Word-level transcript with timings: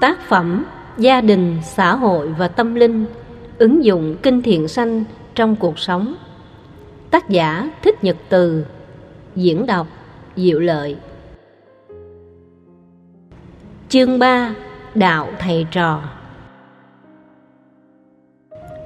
Tác 0.00 0.20
phẩm 0.28 0.64
Gia 0.98 1.20
đình, 1.20 1.58
xã 1.62 1.94
hội 1.94 2.28
và 2.28 2.48
tâm 2.48 2.74
linh 2.74 3.06
Ứng 3.58 3.84
dụng 3.84 4.16
kinh 4.22 4.42
thiện 4.42 4.68
sanh 4.68 5.04
trong 5.34 5.56
cuộc 5.56 5.78
sống. 5.78 6.14
Tác 7.10 7.28
giả 7.28 7.70
Thích 7.82 8.04
Nhật 8.04 8.16
Từ. 8.28 8.64
Diễn 9.36 9.66
đọc 9.66 9.86
Diệu 10.36 10.60
Lợi. 10.60 10.96
Chương 13.88 14.18
3 14.18 14.54
Đạo 14.94 15.28
Thầy 15.38 15.66
Trò. 15.70 16.02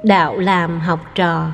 Đạo 0.02 0.38
làm 0.38 0.80
học 0.80 1.00
trò. 1.14 1.46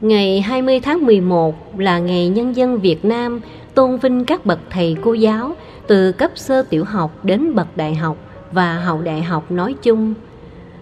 Ngày 0.00 0.40
20 0.40 0.80
tháng 0.80 1.06
11 1.06 1.78
là 1.78 1.98
ngày 1.98 2.28
nhân 2.28 2.56
dân 2.56 2.80
Việt 2.80 3.04
Nam 3.04 3.40
tôn 3.74 3.96
vinh 3.96 4.24
các 4.24 4.46
bậc 4.46 4.58
thầy 4.70 4.96
cô 5.02 5.12
giáo 5.12 5.56
từ 5.90 6.12
cấp 6.12 6.30
sơ 6.34 6.62
tiểu 6.62 6.84
học 6.84 7.24
đến 7.24 7.54
bậc 7.54 7.76
đại 7.76 7.94
học 7.94 8.16
và 8.52 8.74
hậu 8.74 9.02
đại 9.02 9.22
học 9.22 9.50
nói 9.50 9.74
chung. 9.82 10.14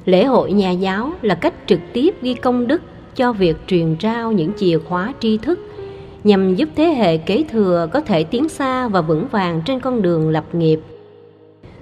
Lễ 0.05 0.25
hội 0.25 0.53
nhà 0.53 0.71
giáo 0.71 1.13
là 1.23 1.35
cách 1.35 1.55
trực 1.67 1.81
tiếp 1.93 2.15
ghi 2.23 2.35
công 2.35 2.67
đức 2.67 2.83
cho 3.15 3.33
việc 3.33 3.57
truyền 3.67 3.97
trao 3.97 4.33
những 4.33 4.53
chìa 4.57 4.79
khóa 4.79 5.13
tri 5.21 5.39
thức, 5.39 5.59
nhằm 6.25 6.55
giúp 6.55 6.69
thế 6.77 6.85
hệ 6.85 7.17
kế 7.17 7.45
thừa 7.51 7.89
có 7.93 8.01
thể 8.01 8.25
tiến 8.25 8.49
xa 8.49 8.89
và 8.89 9.01
vững 9.01 9.27
vàng 9.31 9.63
trên 9.65 9.81
con 9.81 10.03
đường 10.03 10.31
lập 10.31 10.45
nghiệp. 10.53 10.81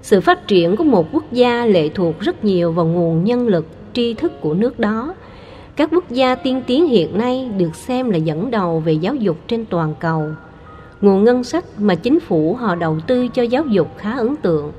Sự 0.02 0.20
phát 0.20 0.48
triển 0.48 0.76
của 0.76 0.84
một 0.84 1.06
quốc 1.12 1.24
gia 1.32 1.66
lệ 1.66 1.88
thuộc 1.88 2.20
rất 2.20 2.44
nhiều 2.44 2.72
vào 2.72 2.86
nguồn 2.86 3.24
nhân 3.24 3.48
lực, 3.48 3.66
tri 3.92 4.14
thức 4.14 4.40
của 4.40 4.54
nước 4.54 4.78
đó. 4.78 5.14
Các 5.76 5.88
quốc 5.92 6.10
gia 6.10 6.34
tiên 6.34 6.62
tiến 6.66 6.86
hiện 6.86 7.18
nay 7.18 7.50
được 7.58 7.74
xem 7.74 8.10
là 8.10 8.16
dẫn 8.16 8.50
đầu 8.50 8.80
về 8.80 8.92
giáo 8.92 9.14
dục 9.14 9.36
trên 9.48 9.64
toàn 9.64 9.94
cầu. 10.00 10.28
Nguồn 11.00 11.24
ngân 11.24 11.44
sách 11.44 11.64
mà 11.78 11.94
chính 11.94 12.20
phủ 12.20 12.54
họ 12.54 12.74
đầu 12.74 13.00
tư 13.06 13.28
cho 13.28 13.42
giáo 13.42 13.64
dục 13.64 13.88
khá 13.98 14.12
ấn 14.12 14.36
tượng. 14.36 14.72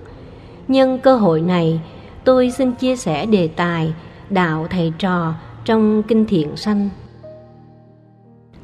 Nhân 0.68 1.00
cơ 1.00 1.16
hội 1.16 1.42
này, 1.42 1.82
tôi 2.24 2.52
xin 2.52 2.72
chia 2.72 2.96
sẻ 2.96 3.26
đề 3.26 3.48
tài 3.48 3.94
Đạo 4.30 4.68
Thầy 4.70 4.94
Trò 4.98 5.34
trong 5.66 6.04
Kinh 6.04 6.26
Thiện 6.26 6.56
Sanh. 6.56 6.90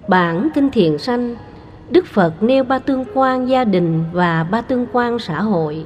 Bản 0.07 0.49
Kinh 0.55 0.71
Thiện 0.71 0.97
Sanh, 0.97 1.35
Đức 1.89 2.05
Phật 2.05 2.43
nêu 2.43 2.63
ba 2.63 2.79
tương 2.79 3.05
quan 3.13 3.49
gia 3.49 3.63
đình 3.63 4.03
và 4.13 4.43
ba 4.51 4.61
tương 4.61 4.85
quan 4.93 5.19
xã 5.19 5.41
hội. 5.41 5.85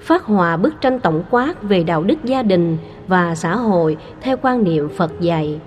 Phát 0.00 0.24
họa 0.24 0.56
bức 0.56 0.80
tranh 0.80 1.00
tổng 1.00 1.22
quát 1.30 1.62
về 1.62 1.84
đạo 1.84 2.02
đức 2.02 2.24
gia 2.24 2.42
đình 2.42 2.78
và 3.06 3.34
xã 3.34 3.56
hội 3.56 3.96
theo 4.20 4.36
quan 4.42 4.64
niệm 4.64 4.88
Phật 4.96 5.20
dạy. 5.20 5.60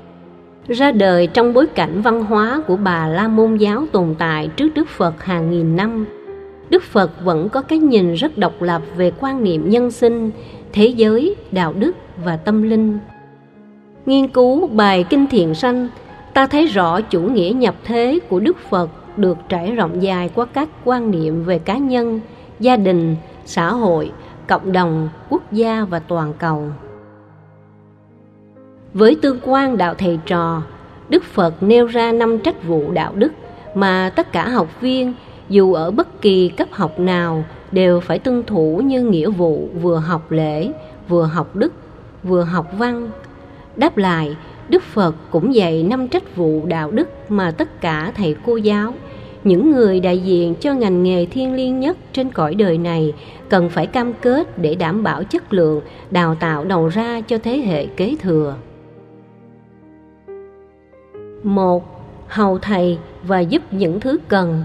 Ra 0.70 0.92
đời 0.92 1.28
trong 1.28 1.54
bối 1.54 1.68
cảnh 1.68 2.02
văn 2.02 2.24
hóa 2.24 2.62
của 2.68 2.76
bà 2.76 3.08
La 3.08 3.28
Môn 3.28 3.56
giáo 3.56 3.86
tồn 3.92 4.16
tại 4.20 4.48
trước 4.48 4.70
Đức 4.76 4.88
Phật 4.88 5.24
hàng 5.24 5.52
nghìn 5.52 5.76
năm, 5.76 6.06
Đức 6.70 6.84
Phật 6.84 7.12
vẫn 7.24 7.50
có 7.50 7.62
cái 7.62 7.80
nhìn 7.80 8.14
rất 8.14 8.38
độc 8.38 8.62
lập 8.62 8.82
về 8.96 9.12
quan 9.20 9.44
niệm 9.44 9.70
nhân 9.70 9.92
sinh, 9.92 10.32
thế 10.74 10.86
giới, 10.86 11.36
đạo 11.52 11.74
đức 11.74 11.92
và 12.24 12.38
tâm 12.38 12.62
linh. 12.62 13.00
Nghiên 14.06 14.28
cứu 14.28 14.68
bài 14.68 15.06
Kinh 15.10 15.28
Thiện 15.28 15.56
Sanh, 15.56 15.88
ta 16.34 16.48
thấy 16.48 16.66
rõ 16.66 17.02
chủ 17.02 17.22
nghĩa 17.22 17.52
nhập 17.56 17.76
thế 17.84 18.20
của 18.30 18.40
Đức 18.40 18.58
Phật 18.70 18.90
được 19.18 19.38
trải 19.50 19.76
rộng 19.76 20.04
dài 20.04 20.30
qua 20.36 20.46
các 20.46 20.70
quan 20.84 21.12
niệm 21.12 21.44
về 21.44 21.60
cá 21.60 21.78
nhân, 21.78 22.20
gia 22.60 22.78
đình, 22.78 23.16
xã 23.46 23.74
hội, 23.74 24.12
cộng 24.48 24.72
đồng, 24.72 25.10
quốc 25.30 25.52
gia 25.52 25.86
và 25.86 26.00
toàn 26.00 26.34
cầu. 26.40 26.64
Với 28.94 29.18
tương 29.22 29.40
quan 29.44 29.78
đạo 29.78 29.94
thầy 29.94 30.20
trò, 30.26 30.62
Đức 31.10 31.24
Phật 31.24 31.64
nêu 31.64 31.86
ra 31.86 32.12
năm 32.12 32.40
trách 32.40 32.64
vụ 32.64 32.92
đạo 32.92 33.14
đức 33.16 33.32
mà 33.76 34.12
tất 34.16 34.32
cả 34.32 34.50
học 34.50 34.82
viên 34.82 35.14
dù 35.50 35.74
ở 35.74 35.92
bất 35.92 36.22
kỳ 36.22 36.50
cấp 36.50 36.68
học 36.72 37.00
nào 37.00 37.44
đều 37.72 38.00
phải 38.00 38.20
tuân 38.20 38.44
thủ 38.44 38.82
như 38.86 39.04
nghĩa 39.04 39.30
vụ 39.30 39.70
vừa 39.82 39.98
học 39.98 40.32
lễ, 40.32 40.72
vừa 41.08 41.24
học 41.24 41.56
đức, 41.56 41.74
vừa 42.24 42.44
học 42.44 42.68
văn. 42.78 43.10
Đáp 43.76 43.98
lại, 43.98 44.36
Đức 44.70 44.84
Phật 44.84 45.16
cũng 45.32 45.56
dạy 45.56 45.84
năm 45.84 46.08
trách 46.08 46.36
vụ 46.36 46.66
đạo 46.66 46.92
đức 46.92 47.10
mà 47.30 47.52
tất 47.52 47.82
cả 47.82 48.12
thầy 48.16 48.36
cô 48.46 48.56
giáo, 48.58 48.94
những 49.44 49.72
người 49.72 50.00
đại 50.00 50.20
diện 50.20 50.56
cho 50.56 50.74
ngành 50.74 51.04
nghề 51.04 51.26
thiên 51.26 51.54
liêng 51.54 51.80
nhất 51.80 51.98
trên 52.14 52.32
cõi 52.32 52.56
đời 52.56 52.78
này 52.78 53.14
cần 53.50 53.70
phải 53.70 53.88
cam 53.88 54.14
kết 54.14 54.58
để 54.58 54.76
đảm 54.76 55.04
bảo 55.04 55.24
chất 55.24 55.54
lượng 55.54 55.82
đào 56.12 56.36
tạo 56.36 56.66
đầu 56.66 56.88
ra 56.88 57.22
cho 57.22 57.38
thế 57.38 57.58
hệ 57.58 57.86
kế 57.86 58.16
thừa 58.22 58.56
một 61.44 62.00
Hầu 62.28 62.58
thầy 62.58 62.98
và 63.24 63.40
giúp 63.40 63.62
những 63.72 64.00
thứ 64.00 64.18
cần 64.28 64.64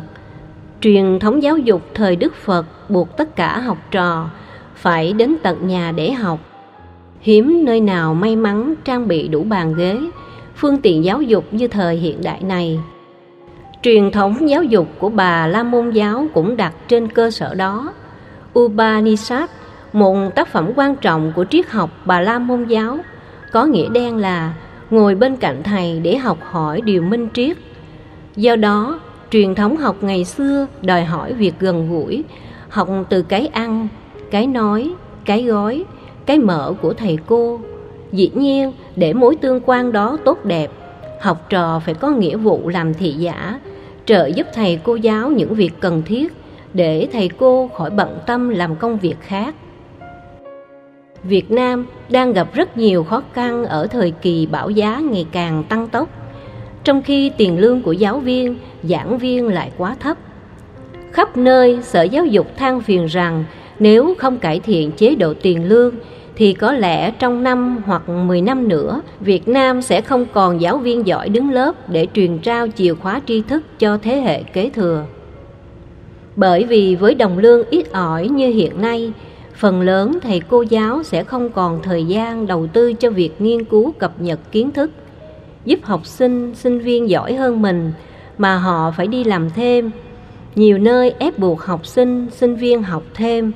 Truyền 0.80 1.18
thống 1.18 1.42
giáo 1.42 1.58
dục 1.58 1.82
thời 1.94 2.16
Đức 2.16 2.34
Phật 2.34 2.66
buộc 2.88 3.16
tất 3.16 3.36
cả 3.36 3.58
học 3.60 3.78
trò 3.90 4.30
phải 4.74 5.12
đến 5.12 5.36
tận 5.42 5.68
nhà 5.68 5.92
để 5.96 6.12
học. 6.12 6.40
Hiếm 7.20 7.64
nơi 7.64 7.80
nào 7.80 8.14
may 8.14 8.36
mắn 8.36 8.74
trang 8.84 9.08
bị 9.08 9.28
đủ 9.28 9.42
bàn 9.42 9.74
ghế, 9.74 10.00
phương 10.56 10.80
tiện 10.80 11.04
giáo 11.04 11.22
dục 11.22 11.44
như 11.50 11.68
thời 11.68 11.96
hiện 11.96 12.22
đại 12.22 12.40
này. 12.42 12.80
Truyền 13.82 14.10
thống 14.10 14.48
giáo 14.48 14.62
dục 14.62 14.88
của 14.98 15.08
bà 15.08 15.46
La 15.46 15.62
Môn 15.62 15.90
giáo 15.90 16.26
cũng 16.34 16.56
đặt 16.56 16.74
trên 16.88 17.08
cơ 17.08 17.30
sở 17.30 17.54
đó. 17.54 17.92
Upanishad, 18.58 19.50
một 19.92 20.30
tác 20.34 20.48
phẩm 20.48 20.70
quan 20.76 20.96
trọng 20.96 21.32
của 21.36 21.44
triết 21.44 21.70
học 21.70 21.90
bà 22.04 22.20
La 22.20 22.38
Môn 22.38 22.64
giáo, 22.64 22.98
có 23.52 23.64
nghĩa 23.64 23.88
đen 23.88 24.16
là 24.16 24.52
ngồi 24.90 25.14
bên 25.14 25.36
cạnh 25.36 25.62
thầy 25.62 26.00
để 26.02 26.16
học 26.16 26.38
hỏi 26.42 26.80
điều 26.80 27.02
minh 27.02 27.28
triết. 27.34 27.56
Do 28.36 28.56
đó, 28.56 29.00
truyền 29.30 29.54
thống 29.54 29.76
học 29.76 29.96
ngày 30.00 30.24
xưa 30.24 30.66
đòi 30.82 31.04
hỏi 31.04 31.32
việc 31.32 31.54
gần 31.60 31.90
gũi, 31.90 32.24
học 32.68 32.88
từ 33.08 33.22
cái 33.22 33.46
ăn, 33.46 33.88
cái 34.30 34.46
nói, 34.46 34.94
cái 35.24 35.42
gói, 35.42 35.84
cái 36.26 36.38
mở 36.38 36.74
của 36.82 36.94
thầy 36.94 37.18
cô. 37.26 37.60
Dĩ 38.12 38.30
nhiên, 38.34 38.72
để 38.96 39.12
mối 39.12 39.36
tương 39.36 39.60
quan 39.66 39.92
đó 39.92 40.18
tốt 40.24 40.44
đẹp, 40.44 40.70
học 41.20 41.46
trò 41.48 41.80
phải 41.84 41.94
có 41.94 42.10
nghĩa 42.10 42.36
vụ 42.36 42.68
làm 42.68 42.94
thị 42.94 43.12
giả, 43.12 43.60
trợ 44.06 44.26
giúp 44.26 44.46
thầy 44.54 44.78
cô 44.84 44.94
giáo 44.94 45.30
những 45.30 45.54
việc 45.54 45.72
cần 45.80 46.02
thiết 46.06 46.32
để 46.74 47.08
thầy 47.12 47.28
cô 47.28 47.68
khỏi 47.68 47.90
bận 47.90 48.18
tâm 48.26 48.48
làm 48.48 48.76
công 48.76 48.98
việc 48.98 49.16
khác. 49.20 49.54
Việt 51.28 51.50
Nam 51.50 51.86
đang 52.10 52.32
gặp 52.32 52.54
rất 52.54 52.76
nhiều 52.76 53.04
khó 53.04 53.22
khăn 53.32 53.64
ở 53.64 53.86
thời 53.86 54.10
kỳ 54.10 54.46
bão 54.46 54.70
giá 54.70 55.00
ngày 55.10 55.26
càng 55.32 55.64
tăng 55.68 55.88
tốc, 55.88 56.08
trong 56.84 57.02
khi 57.02 57.30
tiền 57.36 57.58
lương 57.58 57.82
của 57.82 57.92
giáo 57.92 58.18
viên, 58.18 58.56
giảng 58.82 59.18
viên 59.18 59.48
lại 59.48 59.70
quá 59.78 59.96
thấp. 60.00 60.16
Khắp 61.12 61.36
nơi, 61.36 61.78
Sở 61.82 62.02
Giáo 62.02 62.26
dục 62.26 62.46
than 62.56 62.80
phiền 62.80 63.06
rằng 63.06 63.44
nếu 63.78 64.14
không 64.18 64.38
cải 64.38 64.60
thiện 64.60 64.92
chế 64.92 65.14
độ 65.14 65.34
tiền 65.42 65.68
lương 65.68 65.94
thì 66.36 66.52
có 66.52 66.72
lẽ 66.72 67.10
trong 67.10 67.42
năm 67.42 67.82
hoặc 67.86 68.08
10 68.08 68.40
năm 68.40 68.68
nữa, 68.68 69.00
Việt 69.20 69.48
Nam 69.48 69.82
sẽ 69.82 70.00
không 70.00 70.26
còn 70.32 70.60
giáo 70.60 70.78
viên 70.78 71.06
giỏi 71.06 71.28
đứng 71.28 71.50
lớp 71.50 71.88
để 71.88 72.06
truyền 72.14 72.38
trao 72.38 72.66
chìa 72.76 72.94
khóa 72.94 73.20
tri 73.26 73.42
thức 73.42 73.62
cho 73.78 73.98
thế 74.02 74.16
hệ 74.20 74.42
kế 74.42 74.70
thừa. 74.70 75.04
Bởi 76.36 76.64
vì 76.64 76.94
với 76.94 77.14
đồng 77.14 77.38
lương 77.38 77.68
ít 77.70 77.92
ỏi 77.92 78.28
như 78.28 78.48
hiện 78.48 78.82
nay, 78.82 79.12
phần 79.54 79.80
lớn 79.80 80.18
thầy 80.22 80.40
cô 80.40 80.62
giáo 80.62 81.02
sẽ 81.02 81.24
không 81.24 81.50
còn 81.50 81.82
thời 81.82 82.04
gian 82.04 82.46
đầu 82.46 82.66
tư 82.66 82.92
cho 82.92 83.10
việc 83.10 83.40
nghiên 83.40 83.64
cứu 83.64 83.92
cập 83.98 84.20
nhật 84.20 84.40
kiến 84.52 84.70
thức, 84.70 84.90
giúp 85.64 85.78
học 85.82 86.06
sinh 86.06 86.54
sinh 86.54 86.78
viên 86.78 87.08
giỏi 87.08 87.34
hơn 87.34 87.62
mình, 87.62 87.92
mà 88.38 88.56
họ 88.56 88.90
phải 88.96 89.06
đi 89.06 89.24
làm 89.24 89.50
thêm. 89.50 89.90
Nhiều 90.54 90.78
nơi 90.78 91.14
ép 91.18 91.38
buộc 91.38 91.60
học 91.60 91.86
sinh 91.86 92.26
sinh 92.30 92.56
viên 92.56 92.82
học 92.82 93.02
thêm. 93.14 93.52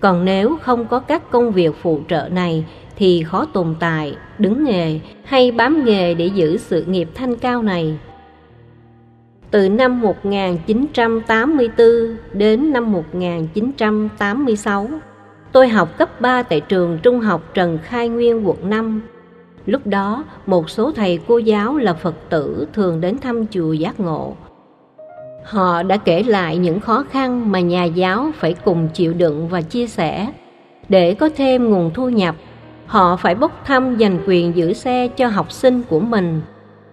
Còn 0.00 0.24
nếu 0.24 0.56
không 0.62 0.86
có 0.86 1.00
các 1.00 1.30
công 1.30 1.50
việc 1.50 1.74
phụ 1.82 2.00
trợ 2.08 2.28
này 2.32 2.64
thì 2.96 3.22
khó 3.22 3.44
tồn 3.44 3.74
tại, 3.80 4.16
đứng 4.38 4.64
nghề 4.64 5.00
hay 5.24 5.50
bám 5.50 5.84
nghề 5.84 6.14
để 6.14 6.26
giữ 6.26 6.56
sự 6.56 6.84
nghiệp 6.84 7.08
thanh 7.14 7.36
cao 7.36 7.62
này. 7.62 7.98
Từ 9.50 9.68
năm 9.68 10.00
1984 10.00 11.86
đến 12.32 12.72
năm 12.72 12.92
1986 12.92 14.88
Tôi 15.56 15.68
học 15.68 15.98
cấp 15.98 16.20
3 16.20 16.42
tại 16.42 16.60
trường 16.60 16.98
trung 17.02 17.20
học 17.20 17.42
Trần 17.54 17.78
Khai 17.82 18.08
Nguyên 18.08 18.48
quận 18.48 18.70
5. 18.70 19.02
Lúc 19.66 19.86
đó, 19.86 20.24
một 20.46 20.70
số 20.70 20.92
thầy 20.92 21.18
cô 21.28 21.38
giáo 21.38 21.76
là 21.76 21.94
Phật 21.94 22.14
tử 22.28 22.66
thường 22.72 23.00
đến 23.00 23.18
thăm 23.18 23.46
chùa 23.46 23.72
Giác 23.72 24.00
Ngộ. 24.00 24.36
Họ 25.44 25.82
đã 25.82 25.96
kể 25.96 26.22
lại 26.22 26.56
những 26.56 26.80
khó 26.80 27.04
khăn 27.10 27.52
mà 27.52 27.60
nhà 27.60 27.84
giáo 27.84 28.30
phải 28.38 28.54
cùng 28.64 28.88
chịu 28.94 29.14
đựng 29.14 29.48
và 29.48 29.62
chia 29.62 29.86
sẻ. 29.86 30.32
Để 30.88 31.14
có 31.14 31.28
thêm 31.36 31.70
nguồn 31.70 31.90
thu 31.94 32.08
nhập, 32.08 32.34
họ 32.86 33.16
phải 33.16 33.34
bốc 33.34 33.62
thăm 33.64 33.96
giành 34.00 34.18
quyền 34.26 34.56
giữ 34.56 34.72
xe 34.72 35.08
cho 35.08 35.28
học 35.28 35.52
sinh 35.52 35.82
của 35.88 36.00
mình. 36.00 36.40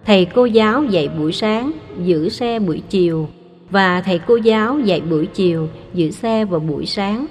Thầy 0.04 0.24
cô 0.24 0.44
giáo 0.44 0.84
dạy 0.84 1.08
buổi 1.18 1.32
sáng, 1.32 1.72
giữ 2.04 2.28
xe 2.28 2.58
buổi 2.58 2.82
chiều, 2.88 3.28
và 3.70 4.00
thầy 4.00 4.18
cô 4.18 4.36
giáo 4.36 4.78
dạy 4.78 5.00
buổi 5.00 5.26
chiều, 5.26 5.68
giữ 5.94 6.10
xe 6.10 6.44
vào 6.44 6.60
buổi 6.60 6.86
sáng 6.86 7.26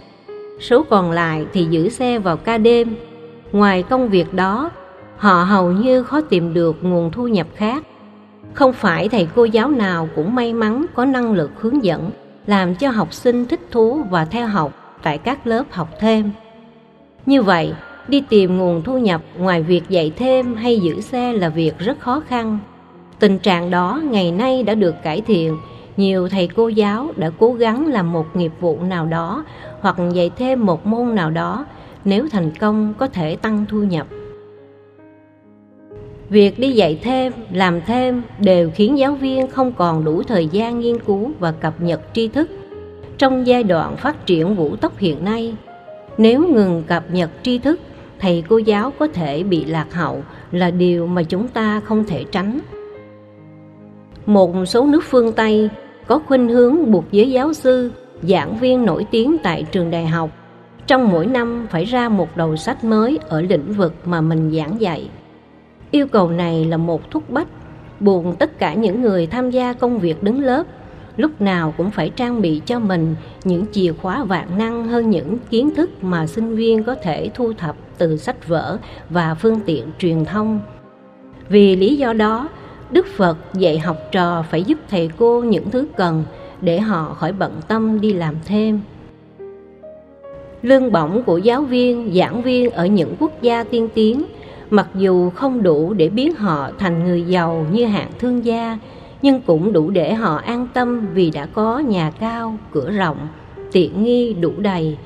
số 0.64 0.84
còn 0.90 1.12
lại 1.12 1.46
thì 1.54 1.66
giữ 1.70 1.90
xe 1.90 2.20
vào 2.20 2.38
ca 2.38 2.58
đêm. 2.58 2.96
Ngoài 3.52 3.84
công 3.84 4.10
việc 4.10 4.34
đó, 4.34 4.70
họ 5.18 5.44
hầu 5.44 5.72
như 5.72 6.04
khó 6.04 6.22
tìm 6.22 6.54
được 6.54 6.78
nguồn 6.82 7.12
thu 7.12 7.28
nhập 7.28 7.48
khác. 7.56 7.84
Không 8.54 8.74
phải 8.74 9.10
thầy 9.10 9.28
cô 9.36 9.46
giáo 9.46 9.70
nào 9.70 10.10
cũng 10.16 10.36
may 10.36 10.54
mắn 10.54 10.86
có 10.94 11.06
năng 11.06 11.34
lực 11.34 11.52
hướng 11.58 11.84
dẫn, 11.84 12.12
làm 12.48 12.76
cho 12.76 12.90
học 12.90 13.14
sinh 13.14 13.46
thích 13.46 13.60
thú 13.72 14.04
và 14.10 14.26
theo 14.26 14.48
học 14.48 15.00
tại 15.04 15.18
các 15.18 15.48
lớp 15.48 15.64
học 15.72 15.90
thêm. 16.00 16.32
Như 17.26 17.42
vậy, 17.42 17.74
đi 18.08 18.24
tìm 18.30 18.58
nguồn 18.58 18.82
thu 18.82 18.98
nhập 18.98 19.22
ngoài 19.38 19.62
việc 19.62 19.90
dạy 19.90 20.12
thêm 20.18 20.56
hay 20.56 20.80
giữ 20.80 21.02
xe 21.02 21.34
là 21.34 21.50
việc 21.50 21.80
rất 21.80 22.00
khó 22.00 22.22
khăn. 22.28 22.60
Tình 23.20 23.40
trạng 23.40 23.72
đó 23.72 24.02
ngày 24.04 24.32
nay 24.32 24.64
đã 24.64 24.76
được 24.76 24.96
cải 25.04 25.22
thiện, 25.22 25.58
nhiều 25.98 26.30
thầy 26.30 26.48
cô 26.56 26.68
giáo 26.68 27.10
đã 27.16 27.32
cố 27.40 27.54
gắng 27.54 27.88
làm 27.88 28.12
một 28.12 28.36
nghiệp 28.36 28.52
vụ 28.60 28.80
nào 28.82 29.06
đó 29.06 29.44
hoặc 29.84 29.96
dạy 30.14 30.32
thêm 30.36 30.66
một 30.66 30.86
môn 30.86 31.16
nào 31.16 31.32
đó, 31.32 31.66
nếu 32.06 32.28
thành 32.32 32.52
công 32.60 32.94
có 32.98 33.08
thể 33.08 33.36
tăng 33.36 33.66
thu 33.70 33.84
nhập. 33.84 34.08
Việc 36.30 36.60
đi 36.60 36.72
dạy 36.72 37.00
thêm, 37.04 37.34
làm 37.52 37.82
thêm 37.82 38.22
đều 38.40 38.72
khiến 38.76 38.98
giáo 38.98 39.16
viên 39.16 39.48
không 39.48 39.74
còn 39.74 40.06
đủ 40.06 40.24
thời 40.24 40.48
gian 40.48 40.80
nghiên 40.80 41.00
cứu 41.00 41.32
và 41.40 41.52
cập 41.52 41.82
nhật 41.82 42.02
tri 42.14 42.28
thức. 42.28 42.50
Trong 43.18 43.48
giai 43.48 43.64
đoạn 43.64 43.98
phát 43.98 44.26
triển 44.26 44.56
vũ 44.56 44.76
tốc 44.76 44.98
hiện 44.98 45.26
nay, 45.26 45.56
nếu 46.18 46.48
ngừng 46.48 46.84
cập 46.88 47.04
nhật 47.12 47.30
tri 47.44 47.58
thức, 47.58 47.80
thầy 48.20 48.44
cô 48.50 48.58
giáo 48.58 48.92
có 49.00 49.08
thể 49.08 49.44
bị 49.44 49.66
lạc 49.66 49.94
hậu 49.94 50.22
là 50.52 50.72
điều 50.72 51.08
mà 51.08 51.24
chúng 51.24 51.48
ta 51.48 51.80
không 51.80 52.04
thể 52.04 52.24
tránh. 52.32 52.60
Một 54.26 54.66
số 54.66 54.86
nước 54.88 55.04
phương 55.04 55.34
Tây 55.34 55.70
có 56.08 56.20
khuynh 56.20 56.50
hướng 56.50 56.92
buộc 56.92 57.06
giới 57.12 57.32
giáo 57.32 57.54
sư, 57.54 57.92
giảng 58.28 58.58
viên 58.58 58.86
nổi 58.86 59.06
tiếng 59.12 59.38
tại 59.44 59.66
trường 59.72 59.92
đại 59.92 60.06
học 60.06 60.30
trong 60.88 61.10
mỗi 61.10 61.26
năm 61.26 61.68
phải 61.70 61.86
ra 61.86 62.10
một 62.10 62.38
đầu 62.38 62.56
sách 62.56 62.84
mới 62.84 63.20
ở 63.28 63.42
lĩnh 63.42 63.74
vực 63.74 63.94
mà 64.06 64.22
mình 64.22 64.52
giảng 64.52 64.82
dạy. 64.82 65.10
Yêu 65.92 66.08
cầu 66.08 66.30
này 66.30 66.66
là 66.66 66.78
một 66.78 67.12
thúc 67.12 67.30
bách, 67.30 67.48
buộc 68.00 68.40
tất 68.40 68.60
cả 68.60 68.74
những 68.74 69.02
người 69.02 69.28
tham 69.28 69.50
gia 69.50 69.74
công 69.74 70.00
việc 70.00 70.24
đứng 70.24 70.42
lớp 70.42 70.64
lúc 71.18 71.42
nào 71.42 71.74
cũng 71.78 71.92
phải 71.92 72.10
trang 72.10 72.42
bị 72.42 72.62
cho 72.66 72.80
mình 72.80 73.16
những 73.44 73.66
chìa 73.72 73.94
khóa 74.02 74.24
vạn 74.24 74.58
năng 74.58 74.88
hơn 74.88 75.10
những 75.10 75.38
kiến 75.50 75.76
thức 75.76 76.04
mà 76.04 76.28
sinh 76.28 76.56
viên 76.56 76.84
có 76.84 76.96
thể 76.96 77.30
thu 77.34 77.54
thập 77.54 77.76
từ 77.98 78.18
sách 78.18 78.48
vở 78.48 78.78
và 79.10 79.36
phương 79.36 79.60
tiện 79.66 79.84
truyền 80.00 80.26
thông. 80.26 80.60
Vì 81.50 81.76
lý 81.76 81.96
do 81.96 82.14
đó, 82.14 82.50
Đức 82.92 83.06
Phật 83.16 83.38
dạy 83.54 83.80
học 83.80 83.98
trò 84.12 84.46
phải 84.50 84.64
giúp 84.64 84.78
thầy 84.90 85.10
cô 85.18 85.42
những 85.42 85.70
thứ 85.70 85.88
cần 85.98 86.24
để 86.64 86.80
họ 86.80 87.14
khỏi 87.14 87.34
bận 87.34 87.54
tâm 87.68 88.02
đi 88.02 88.14
làm 88.14 88.36
thêm. 88.46 88.80
Lương 90.62 90.92
bổng 90.92 91.24
của 91.24 91.38
giáo 91.38 91.64
viên, 91.64 92.12
giảng 92.14 92.42
viên 92.42 92.70
ở 92.70 92.86
những 92.86 93.16
quốc 93.20 93.42
gia 93.42 93.64
tiên 93.64 93.90
tiến 93.94 94.24
mặc 94.70 94.88
dù 94.96 95.30
không 95.30 95.64
đủ 95.64 95.94
để 95.94 96.10
biến 96.10 96.36
họ 96.36 96.70
thành 96.80 97.04
người 97.04 97.22
giàu 97.22 97.66
như 97.72 97.86
hạng 97.86 98.12
thương 98.20 98.46
gia, 98.46 98.78
nhưng 99.22 99.42
cũng 99.42 99.74
đủ 99.74 99.90
để 99.90 100.14
họ 100.14 100.36
an 100.36 100.68
tâm 100.74 101.08
vì 101.14 101.32
đã 101.32 101.46
có 101.46 101.80
nhà 101.80 102.12
cao, 102.20 102.58
cửa 102.72 102.92
rộng, 102.92 103.28
tiện 103.72 104.04
nghi 104.04 104.34
đủ 104.34 104.52
đầy. 104.58 104.98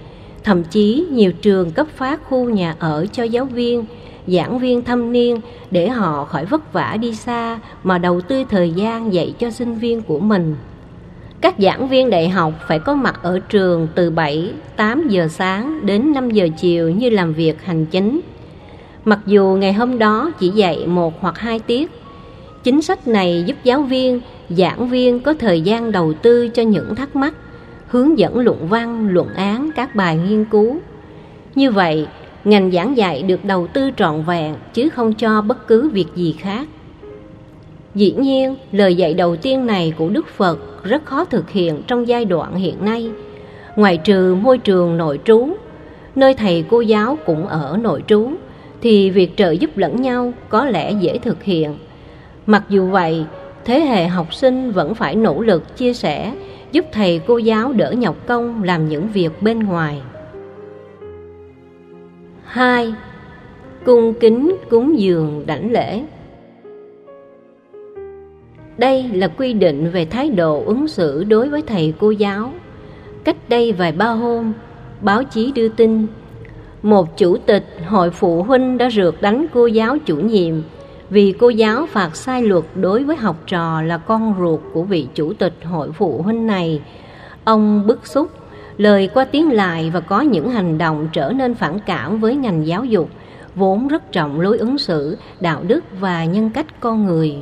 Thậm 0.43 0.63
chí 0.63 1.05
nhiều 1.11 1.31
trường 1.31 1.71
cấp 1.71 1.87
phát 1.95 2.23
khu 2.23 2.49
nhà 2.49 2.75
ở 2.79 3.05
cho 3.11 3.23
giáo 3.23 3.45
viên, 3.45 3.85
giảng 4.27 4.59
viên 4.59 4.83
thâm 4.83 5.11
niên 5.11 5.41
để 5.71 5.89
họ 5.89 6.25
khỏi 6.25 6.45
vất 6.45 6.73
vả 6.73 6.97
đi 7.01 7.15
xa 7.15 7.59
mà 7.83 7.97
đầu 7.97 8.21
tư 8.21 8.43
thời 8.49 8.71
gian 8.71 9.13
dạy 9.13 9.33
cho 9.39 9.51
sinh 9.51 9.75
viên 9.75 10.01
của 10.01 10.19
mình. 10.19 10.55
Các 11.41 11.55
giảng 11.57 11.87
viên 11.87 12.09
đại 12.09 12.29
học 12.29 12.53
phải 12.67 12.79
có 12.79 12.95
mặt 12.95 13.19
ở 13.23 13.39
trường 13.39 13.87
từ 13.95 14.09
7, 14.09 14.51
8 14.75 15.07
giờ 15.07 15.27
sáng 15.27 15.85
đến 15.85 16.13
5 16.13 16.29
giờ 16.29 16.47
chiều 16.57 16.89
như 16.89 17.09
làm 17.09 17.33
việc 17.33 17.63
hành 17.63 17.85
chính. 17.85 18.19
Mặc 19.05 19.19
dù 19.25 19.57
ngày 19.59 19.73
hôm 19.73 19.99
đó 19.99 20.31
chỉ 20.39 20.49
dạy 20.49 20.87
một 20.87 21.21
hoặc 21.21 21.37
hai 21.37 21.59
tiết, 21.59 21.91
chính 22.63 22.81
sách 22.81 23.07
này 23.07 23.43
giúp 23.47 23.55
giáo 23.63 23.81
viên, 23.81 24.21
giảng 24.49 24.89
viên 24.89 25.19
có 25.19 25.33
thời 25.33 25.61
gian 25.61 25.91
đầu 25.91 26.13
tư 26.13 26.47
cho 26.47 26.63
những 26.63 26.95
thắc 26.95 27.15
mắc, 27.15 27.33
hướng 27.87 28.19
dẫn 28.19 28.39
luận 28.39 28.67
văn, 28.67 29.09
luận 29.09 29.27
án, 29.35 29.71
các 29.75 29.95
bài 29.95 30.17
nghiên 30.17 30.45
cứu. 30.45 30.77
Như 31.55 31.71
vậy, 31.71 32.07
ngành 32.43 32.71
giảng 32.71 32.97
dạy 32.97 33.23
được 33.23 33.45
đầu 33.45 33.67
tư 33.67 33.89
trọn 33.97 34.23
vẹn 34.23 34.55
chứ 34.73 34.89
không 34.89 35.13
cho 35.13 35.41
bất 35.41 35.67
cứ 35.67 35.89
việc 35.89 36.07
gì 36.15 36.35
khác. 36.39 36.67
Dĩ 37.95 38.11
nhiên, 38.17 38.55
lời 38.71 38.95
dạy 38.95 39.13
đầu 39.13 39.35
tiên 39.35 39.65
này 39.65 39.93
của 39.97 40.09
Đức 40.09 40.27
Phật 40.27 40.59
rất 40.87 41.05
khó 41.05 41.25
thực 41.25 41.49
hiện 41.49 41.81
trong 41.87 42.07
giai 42.07 42.25
đoạn 42.25 42.55
hiện 42.55 42.85
nay. 42.85 43.11
Ngoài 43.75 43.97
trừ 43.97 44.35
môi 44.35 44.57
trường 44.57 44.97
nội 44.97 45.19
trú, 45.25 45.47
nơi 46.15 46.33
thầy 46.33 46.65
cô 46.69 46.81
giáo 46.81 47.17
cũng 47.25 47.47
ở 47.47 47.77
nội 47.81 48.03
trú, 48.07 48.31
thì 48.81 49.09
việc 49.09 49.37
trợ 49.37 49.51
giúp 49.51 49.77
lẫn 49.77 50.01
nhau 50.01 50.33
có 50.49 50.65
lẽ 50.65 50.91
dễ 50.91 51.17
thực 51.17 51.43
hiện. 51.43 51.75
Mặc 52.45 52.63
dù 52.69 52.87
vậy, 52.87 53.25
thế 53.65 53.79
hệ 53.79 54.07
học 54.07 54.33
sinh 54.33 54.71
vẫn 54.71 54.95
phải 54.95 55.15
nỗ 55.15 55.41
lực 55.41 55.77
chia 55.77 55.93
sẻ, 55.93 56.33
giúp 56.71 56.85
thầy 56.91 57.19
cô 57.27 57.37
giáo 57.37 57.73
đỡ 57.73 57.91
nhọc 57.91 58.15
công 58.27 58.63
làm 58.63 58.89
những 58.89 59.07
việc 59.07 59.41
bên 59.41 59.59
ngoài. 59.59 60.01
2. 62.45 62.93
Cung 63.85 64.13
kính 64.13 64.55
cúng 64.69 64.99
dường 64.99 65.43
đảnh 65.45 65.71
lễ 65.71 66.03
đây 68.77 69.09
là 69.13 69.27
quy 69.27 69.53
định 69.53 69.91
về 69.91 70.05
thái 70.05 70.29
độ 70.29 70.63
ứng 70.65 70.87
xử 70.87 71.23
đối 71.23 71.49
với 71.49 71.61
thầy 71.61 71.93
cô 71.99 72.11
giáo. 72.11 72.51
Cách 73.23 73.37
đây 73.49 73.71
vài 73.71 73.91
ba 73.91 74.05
hôm, 74.05 74.53
báo 75.01 75.23
chí 75.23 75.51
đưa 75.51 75.69
tin 75.69 76.07
một 76.83 77.17
chủ 77.17 77.37
tịch 77.37 77.65
hội 77.87 78.09
phụ 78.09 78.43
huynh 78.43 78.77
đã 78.77 78.89
rượt 78.89 79.15
đánh 79.21 79.45
cô 79.53 79.67
giáo 79.67 79.97
chủ 80.05 80.15
nhiệm 80.15 80.55
vì 81.09 81.33
cô 81.39 81.49
giáo 81.49 81.85
phạt 81.85 82.15
sai 82.15 82.41
luật 82.41 82.63
đối 82.75 83.03
với 83.03 83.15
học 83.15 83.35
trò 83.47 83.81
là 83.81 83.97
con 83.97 84.35
ruột 84.39 84.59
của 84.73 84.83
vị 84.83 85.07
chủ 85.13 85.33
tịch 85.33 85.53
hội 85.63 85.91
phụ 85.91 86.21
huynh 86.21 86.47
này. 86.47 86.81
Ông 87.43 87.87
bức 87.87 88.07
xúc, 88.07 88.27
lời 88.77 89.09
qua 89.13 89.25
tiếng 89.25 89.51
lại 89.51 89.91
và 89.93 89.99
có 89.99 90.21
những 90.21 90.49
hành 90.49 90.77
động 90.77 91.07
trở 91.13 91.31
nên 91.31 91.55
phản 91.55 91.79
cảm 91.85 92.19
với 92.19 92.35
ngành 92.35 92.67
giáo 92.67 92.85
dục, 92.85 93.09
vốn 93.55 93.87
rất 93.87 94.11
trọng 94.11 94.41
lối 94.41 94.57
ứng 94.57 94.77
xử, 94.77 95.17
đạo 95.39 95.63
đức 95.63 95.83
và 95.99 96.25
nhân 96.25 96.49
cách 96.49 96.79
con 96.79 97.05
người. 97.05 97.35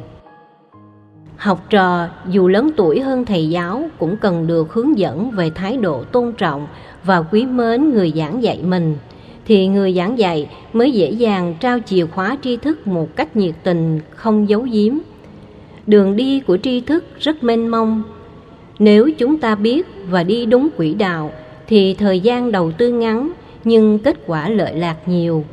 Học 1.45 1.65
trò 1.69 2.07
dù 2.29 2.47
lớn 2.47 2.69
tuổi 2.77 2.99
hơn 2.99 3.25
thầy 3.25 3.49
giáo 3.49 3.89
cũng 3.99 4.17
cần 4.17 4.47
được 4.47 4.73
hướng 4.73 4.97
dẫn 4.97 5.31
về 5.31 5.49
thái 5.55 5.77
độ 5.77 6.03
tôn 6.03 6.33
trọng 6.33 6.67
và 7.03 7.21
quý 7.21 7.45
mến 7.45 7.93
người 7.93 8.13
giảng 8.15 8.43
dạy 8.43 8.59
mình 8.63 8.97
thì 9.45 9.67
người 9.67 9.93
giảng 9.93 10.19
dạy 10.19 10.49
mới 10.73 10.91
dễ 10.91 11.09
dàng 11.09 11.55
trao 11.59 11.79
chìa 11.85 12.05
khóa 12.05 12.37
tri 12.41 12.57
thức 12.57 12.87
một 12.87 13.15
cách 13.15 13.35
nhiệt 13.35 13.55
tình, 13.63 13.99
không 14.15 14.49
giấu 14.49 14.61
giếm. 14.71 14.93
Đường 15.87 16.15
đi 16.15 16.39
của 16.39 16.57
tri 16.57 16.81
thức 16.81 17.05
rất 17.19 17.43
mênh 17.43 17.67
mông. 17.67 18.03
Nếu 18.79 19.09
chúng 19.17 19.39
ta 19.39 19.55
biết 19.55 19.87
và 20.09 20.23
đi 20.23 20.45
đúng 20.45 20.69
quỹ 20.77 20.93
đạo 20.93 21.31
thì 21.67 21.93
thời 21.93 22.19
gian 22.19 22.51
đầu 22.51 22.71
tư 22.71 22.89
ngắn 22.89 23.31
nhưng 23.63 23.99
kết 23.99 24.17
quả 24.27 24.49
lợi 24.49 24.75
lạc 24.75 25.07
nhiều 25.07 25.43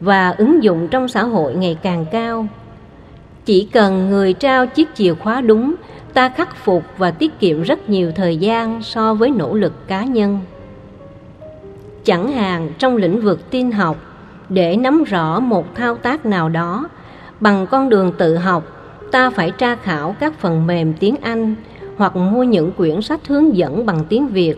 và 0.00 0.30
ứng 0.30 0.62
dụng 0.62 0.88
trong 0.90 1.08
xã 1.08 1.22
hội 1.22 1.54
ngày 1.54 1.76
càng 1.82 2.04
cao. 2.12 2.46
Chỉ 3.44 3.68
cần 3.72 4.10
người 4.10 4.32
trao 4.32 4.66
chiếc 4.66 4.94
chìa 4.94 5.14
khóa 5.14 5.40
đúng, 5.40 5.74
ta 6.14 6.28
khắc 6.28 6.56
phục 6.56 6.84
và 6.98 7.10
tiết 7.10 7.40
kiệm 7.40 7.62
rất 7.62 7.90
nhiều 7.90 8.12
thời 8.12 8.36
gian 8.36 8.82
so 8.82 9.14
với 9.14 9.30
nỗ 9.30 9.54
lực 9.54 9.88
cá 9.88 10.04
nhân. 10.04 10.40
Chẳng 12.04 12.32
hạn 12.32 12.70
trong 12.78 12.96
lĩnh 12.96 13.20
vực 13.20 13.50
tin 13.50 13.72
học 13.72 13.96
để 14.48 14.76
nắm 14.76 15.04
rõ 15.04 15.40
một 15.40 15.74
thao 15.74 15.96
tác 15.96 16.26
nào 16.26 16.48
đó 16.48 16.88
bằng 17.40 17.66
con 17.66 17.88
đường 17.88 18.12
tự 18.18 18.36
học 18.36 18.64
ta 19.12 19.30
phải 19.30 19.50
tra 19.50 19.76
khảo 19.76 20.16
các 20.20 20.38
phần 20.38 20.66
mềm 20.66 20.92
tiếng 20.92 21.16
anh 21.16 21.54
hoặc 21.96 22.16
mua 22.16 22.42
những 22.42 22.72
quyển 22.72 23.02
sách 23.02 23.28
hướng 23.28 23.56
dẫn 23.56 23.86
bằng 23.86 24.04
tiếng 24.08 24.28
việt. 24.28 24.56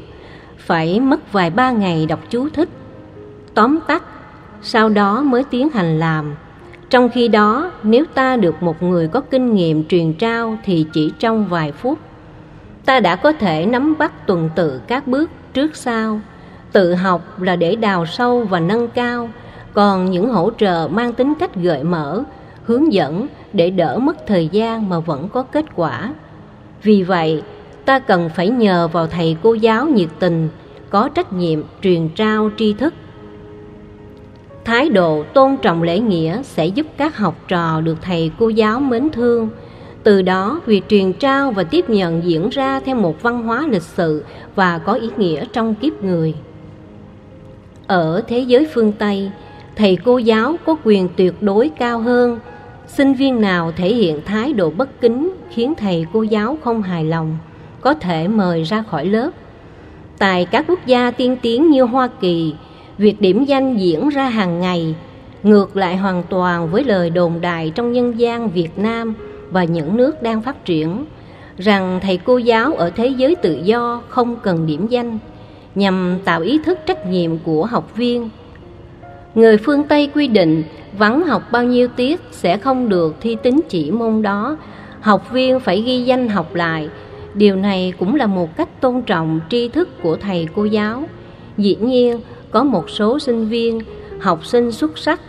Phải 0.59 1.01
mất 1.01 1.33
vài 1.33 1.51
ba 1.51 1.71
ngày 1.71 2.07
đọc 2.07 2.21
chú 2.31 2.49
thích. 2.49 2.69
Tóm 3.55 3.79
tắt 3.87 4.03
sau 4.63 4.89
đó 4.89 5.23
mới 5.23 5.45
tiến 5.45 5.69
hành 5.69 5.99
làm 5.99 6.35
trong 6.93 7.09
khi 7.09 7.29
đó, 7.29 7.73
nếu 7.83 8.05
ta 8.15 8.37
được 8.37 8.63
một 8.63 8.83
người 8.83 9.09
có 9.09 9.21
kinh 9.21 9.55
nghiệm 9.55 9.85
truyền 9.85 10.13
trao 10.13 10.59
thì 10.65 10.87
chỉ 10.93 11.13
trong 11.19 11.47
vài 11.47 11.73
phút. 11.73 11.99
Ta 12.85 13.01
đã 13.01 13.17
có 13.17 13.33
thể 13.33 13.67
nắm 13.67 13.95
bắt 13.99 14.27
tuần 14.27 14.51
tự 14.55 14.81
các 14.87 15.07
bước 15.07 15.31
trước 15.55 15.77
sau. 15.77 16.21
Tự 16.73 16.95
học 16.95 17.41
là 17.41 17.57
để 17.57 17.77
đào 17.77 18.07
sâu 18.07 18.41
và 18.41 18.61
nâng 18.61 18.89
cao. 18.89 19.31
Còn 19.73 20.11
những 20.11 20.29
hỗ 20.29 20.51
trợ 20.59 20.89
mang 20.91 21.13
tính 21.13 21.35
cách 21.39 21.55
gợi 21.55 21.85
mở, 21.85 22.23
hướng 22.65 22.93
dẫn 22.93 23.27
để 23.53 23.71
đỡ 23.71 23.99
mất 23.99 24.27
thời 24.27 24.49
gian 24.49 24.89
mà 24.89 24.99
vẫn 24.99 25.29
có 25.29 25.43
kết 25.43 25.65
quả. 25.77 26.15
Vì 26.83 27.03
vậy, 27.03 27.43
ta 27.85 27.99
cần 27.99 28.31
phải 28.35 28.49
nhờ 28.49 28.89
vào 28.89 29.07
thầy 29.07 29.37
cô 29.43 29.55
giáo 29.55 29.87
nhiệt 29.87 30.09
tình, 30.19 30.49
có 30.91 31.09
trách 31.09 31.33
nhiệm 31.33 31.63
truyền 31.83 32.09
trao 32.09 32.51
tri 32.57 32.73
thức 32.73 32.95
thái 34.65 34.89
độ 34.89 35.25
tôn 35.35 35.57
trọng 35.63 35.83
lễ 35.83 35.99
nghĩa 35.99 36.43
sẽ 36.43 36.67
giúp 36.67 36.87
các 36.97 37.17
học 37.17 37.35
trò 37.49 37.81
được 37.81 37.99
thầy 38.03 38.31
cô 38.39 38.49
giáo 38.49 38.81
mến 38.81 39.11
thương 39.11 39.49
từ 40.03 40.23
đó 40.23 40.61
việc 40.67 40.89
truyền 40.89 41.13
trao 41.13 41.51
và 41.51 41.65
tiếp 41.65 41.91
nhận 41.91 42.25
diễn 42.25 42.49
ra 42.49 42.81
theo 42.81 42.97
một 42.97 43.23
văn 43.23 43.43
hóa 43.43 43.67
lịch 43.71 43.83
sự 43.83 44.25
và 44.55 44.79
có 44.79 44.93
ý 44.93 45.09
nghĩa 45.17 45.45
trong 45.53 45.75
kiếp 45.75 46.03
người 46.03 46.35
ở 47.93 48.23
thế 48.29 48.39
giới 48.39 48.67
phương 48.75 48.93
Tây, 48.93 49.31
thầy 49.77 49.99
cô 50.05 50.19
giáo 50.19 50.57
có 50.65 50.77
quyền 50.85 51.09
tuyệt 51.17 51.35
đối 51.41 51.69
cao 51.69 51.99
hơn. 51.99 52.41
Sinh 52.87 53.15
viên 53.15 53.41
nào 53.41 53.73
thể 53.77 53.95
hiện 53.95 54.21
thái 54.25 54.53
độ 54.53 54.71
bất 54.71 55.01
kính 55.01 55.33
khiến 55.51 55.75
thầy 55.75 56.07
cô 56.13 56.23
giáo 56.23 56.59
không 56.65 56.83
hài 56.83 57.05
lòng, 57.05 57.39
có 57.81 57.95
thể 57.95 58.29
mời 58.29 58.63
ra 58.63 58.85
khỏi 58.91 59.07
lớp. 59.07 59.31
Tại 60.19 60.45
các 60.45 60.65
quốc 60.69 60.87
gia 60.87 61.11
tiên 61.11 61.37
tiến 61.43 61.71
như 61.71 61.83
Hoa 61.83 62.09
Kỳ, 62.21 62.55
việc 62.99 63.21
điểm 63.21 63.45
danh 63.45 63.77
diễn 63.77 64.09
ra 64.09 64.29
hàng 64.29 64.61
ngày, 64.61 64.95
ngược 65.43 65.77
lại 65.77 65.97
hoàn 65.97 66.23
toàn 66.23 66.71
với 66.71 66.85
lời 66.85 67.11
đồn 67.11 67.41
đại 67.41 67.73
trong 67.75 67.93
nhân 67.93 68.19
gian 68.19 68.51
Việt 68.51 68.79
Nam 68.79 69.15
và 69.51 69.65
những 69.65 69.97
nước 69.97 70.23
đang 70.23 70.43
phát 70.43 70.65
triển 70.65 71.05
rằng 71.59 72.01
thầy 72.03 72.17
cô 72.17 72.39
giáo 72.39 72.75
ở 72.75 72.91
thế 72.91 73.07
giới 73.07 73.35
tự 73.35 73.61
do 73.65 74.03
không 74.09 74.37
cần 74.37 74.67
điểm 74.67 74.87
danh 74.87 75.19
nhằm 75.75 76.19
tạo 76.25 76.41
ý 76.41 76.61
thức 76.65 76.79
trách 76.87 77.07
nhiệm 77.07 77.39
của 77.39 77.67
học 77.67 77.97
viên. 77.97 78.31
Người 79.35 79.57
phương 79.57 79.83
Tây 79.83 80.11
quy 80.15 80.29
định 80.29 80.63
vắng 80.99 81.23
học 81.23 81.43
bao 81.53 81.65
nhiêu 81.65 81.89
tiết 81.89 82.21
sẽ 82.31 82.59
không 82.59 82.89
được 82.89 83.17
thi 83.21 83.37
tín 83.43 83.61
chỉ 83.69 83.91
môn 83.91 84.23
đó, 84.23 84.57
học 85.01 85.33
viên 85.33 85.61
phải 85.61 85.83
ghi 85.83 86.03
danh 86.05 86.29
học 86.29 86.55
lại. 86.55 86.89
Điều 87.35 87.57
này 87.57 87.93
cũng 87.99 88.15
là 88.15 88.27
một 88.27 88.57
cách 88.57 88.81
tôn 88.81 89.03
trọng 89.03 89.41
tri 89.51 89.69
thức 89.69 90.03
của 90.03 90.17
thầy 90.17 90.49
cô 90.55 90.65
giáo. 90.65 91.05
Dĩ 91.59 91.77
nhiên, 91.81 92.21
có 92.53 92.65
một 92.65 92.91
số 92.91 93.19
sinh 93.19 93.49
viên, 93.49 93.81
học 94.21 94.47
sinh 94.47 94.73
xuất 94.73 94.99
sắc, 94.99 95.21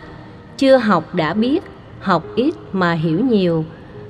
chưa 0.56 0.76
học 0.76 1.14
đã 1.14 1.34
biết, 1.34 1.62
học 2.00 2.24
ít 2.36 2.54
mà 2.72 2.92
hiểu 2.92 3.20
nhiều. 3.20 3.64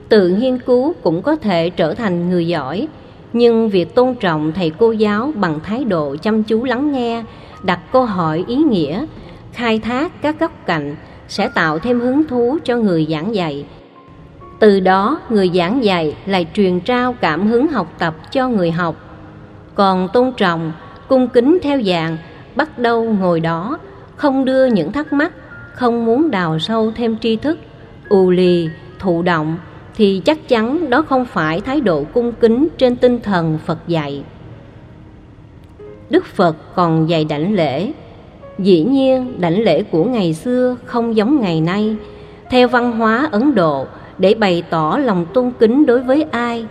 Tự 0.09 0.29
nghiên 0.29 0.59
cứu 0.59 0.95
cũng 1.03 1.23
có 1.23 1.37
thể 1.37 1.71
trở 1.71 1.95
thành 1.95 2.31
người 2.31 2.47
giỏi, 2.47 2.89
nhưng 3.33 3.69
việc 3.69 3.95
tôn 3.95 4.15
trọng 4.15 4.53
thầy 4.53 4.71
cô 4.79 4.93
giáo 4.93 5.33
bằng 5.35 5.61
thái 5.61 5.85
độ 5.85 6.17
chăm 6.23 6.43
chú 6.43 6.65
lắng 6.65 6.93
nghe, 6.93 7.25
đặt 7.63 7.81
câu 7.93 8.05
hỏi 8.05 8.45
ý 8.49 8.57
nghĩa, 8.57 9.07
khai 9.53 9.79
thác 9.79 10.23
các 10.23 10.41
góc 10.41 10.53
cạnh 10.67 10.97
sẽ 11.29 11.49
tạo 11.49 11.79
thêm 11.79 12.01
hứng 12.01 12.25
thú 12.25 12.59
cho 12.65 12.77
người 12.77 13.07
giảng 13.11 13.35
dạy. 13.35 13.65
Từ 14.59 14.81
đó, 14.81 15.21
người 15.29 15.51
giảng 15.55 15.85
dạy 15.85 16.17
lại 16.27 16.47
truyền 16.55 16.81
trao 16.81 17.13
cảm 17.13 17.47
hứng 17.47 17.69
học 17.69 17.93
tập 17.99 18.33
cho 18.33 18.49
người 18.49 18.71
học. 18.71 18.97
Còn 19.75 20.09
tôn 20.13 20.33
trọng, 20.37 20.73
cung 21.09 21.29
kính 21.29 21.59
theo 21.63 21.83
dạng 21.83 22.17
bắt 22.57 22.79
đầu 22.79 23.05
ngồi 23.05 23.41
đó, 23.41 23.79
không 24.17 24.45
đưa 24.45 24.67
những 24.67 24.93
thắc 24.93 25.13
mắc, 25.13 25.33
không 25.73 26.05
muốn 26.05 26.31
đào 26.31 26.59
sâu 26.59 26.93
thêm 26.97 27.19
tri 27.19 27.37
thức, 27.37 27.59
ù 28.09 28.31
lì, 28.31 28.69
thụ 28.99 29.23
động 29.23 29.57
thì 29.97 30.23
chắc 30.25 30.49
chắn 30.49 30.91
đó 30.91 31.03
không 31.03 31.25
phải 31.25 31.61
thái 31.61 31.81
độ 31.81 32.05
cung 32.13 32.33
kính 32.33 32.69
trên 32.79 32.97
tinh 32.97 33.21
thần 33.21 33.59
Phật 33.67 33.79
dạy. 33.87 34.25
Đức 36.11 36.25
Phật 36.27 36.57
còn 36.75 37.09
dạy 37.09 37.25
đảnh 37.25 37.55
lễ. 37.55 37.93
Dĩ 38.59 38.85
nhiên, 38.85 39.41
đảnh 39.41 39.63
lễ 39.63 39.83
của 39.83 40.05
ngày 40.05 40.35
xưa 40.35 40.77
không 40.85 41.17
giống 41.17 41.41
ngày 41.41 41.61
nay. 41.61 41.97
Theo 42.51 42.69
văn 42.69 42.93
hóa 42.93 43.29
Ấn 43.33 43.55
Độ, 43.55 43.87
để 44.19 44.35
bày 44.35 44.63
tỏ 44.71 44.99
lòng 45.05 45.27
tôn 45.35 45.53
kính 45.59 45.87
đối 45.87 46.01
với 46.01 46.23
ai, 46.31 46.67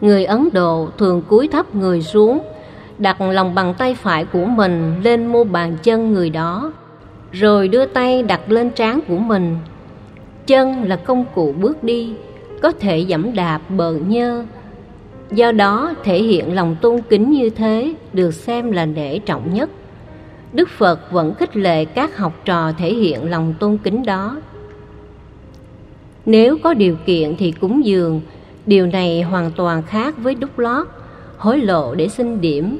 người 0.00 0.24
Ấn 0.24 0.48
Độ 0.52 0.88
thường 0.98 1.22
cúi 1.28 1.48
thấp 1.48 1.74
người 1.74 2.02
xuống, 2.02 2.38
đặt 2.98 3.20
lòng 3.20 3.54
bàn 3.54 3.74
tay 3.78 3.94
phải 3.94 4.24
của 4.24 4.44
mình 4.44 5.00
lên 5.02 5.26
mu 5.26 5.44
bàn 5.44 5.76
chân 5.82 6.12
người 6.12 6.30
đó, 6.30 6.72
rồi 7.32 7.68
đưa 7.68 7.86
tay 7.86 8.22
đặt 8.22 8.50
lên 8.50 8.70
trán 8.70 9.00
của 9.08 9.18
mình. 9.18 9.56
Chân 10.46 10.82
là 10.82 10.96
công 10.96 11.24
cụ 11.34 11.54
bước 11.60 11.84
đi, 11.84 12.12
có 12.62 12.72
thể 12.72 12.98
dẫm 12.98 13.34
đạp 13.34 13.60
bờ 13.68 13.94
nhơ. 13.94 14.44
Do 15.30 15.52
đó, 15.52 15.94
thể 16.04 16.22
hiện 16.22 16.54
lòng 16.54 16.76
tôn 16.80 17.00
kính 17.08 17.30
như 17.30 17.50
thế 17.50 17.94
được 18.12 18.34
xem 18.34 18.72
là 18.72 18.86
nể 18.86 19.18
trọng 19.18 19.54
nhất. 19.54 19.70
Đức 20.52 20.68
Phật 20.68 21.12
vẫn 21.12 21.34
khích 21.34 21.56
lệ 21.56 21.84
các 21.84 22.16
học 22.16 22.32
trò 22.44 22.72
thể 22.72 22.94
hiện 22.94 23.30
lòng 23.30 23.54
tôn 23.60 23.78
kính 23.78 24.06
đó. 24.06 24.40
Nếu 26.26 26.58
có 26.62 26.74
điều 26.74 26.96
kiện 27.06 27.36
thì 27.38 27.52
cúng 27.52 27.84
dường, 27.84 28.20
điều 28.66 28.86
này 28.86 29.22
hoàn 29.22 29.50
toàn 29.50 29.82
khác 29.82 30.14
với 30.18 30.34
đúc 30.34 30.58
lót, 30.58 30.86
hối 31.36 31.58
lộ 31.58 31.94
để 31.94 32.08
xin 32.08 32.40
điểm. 32.40 32.78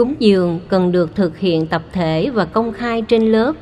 Cúng 0.00 0.14
dường 0.18 0.60
cần 0.68 0.92
được 0.92 1.14
thực 1.14 1.38
hiện 1.38 1.66
tập 1.66 1.82
thể 1.92 2.30
và 2.34 2.44
công 2.44 2.72
khai 2.72 3.02
trên 3.02 3.32
lớp. 3.32 3.52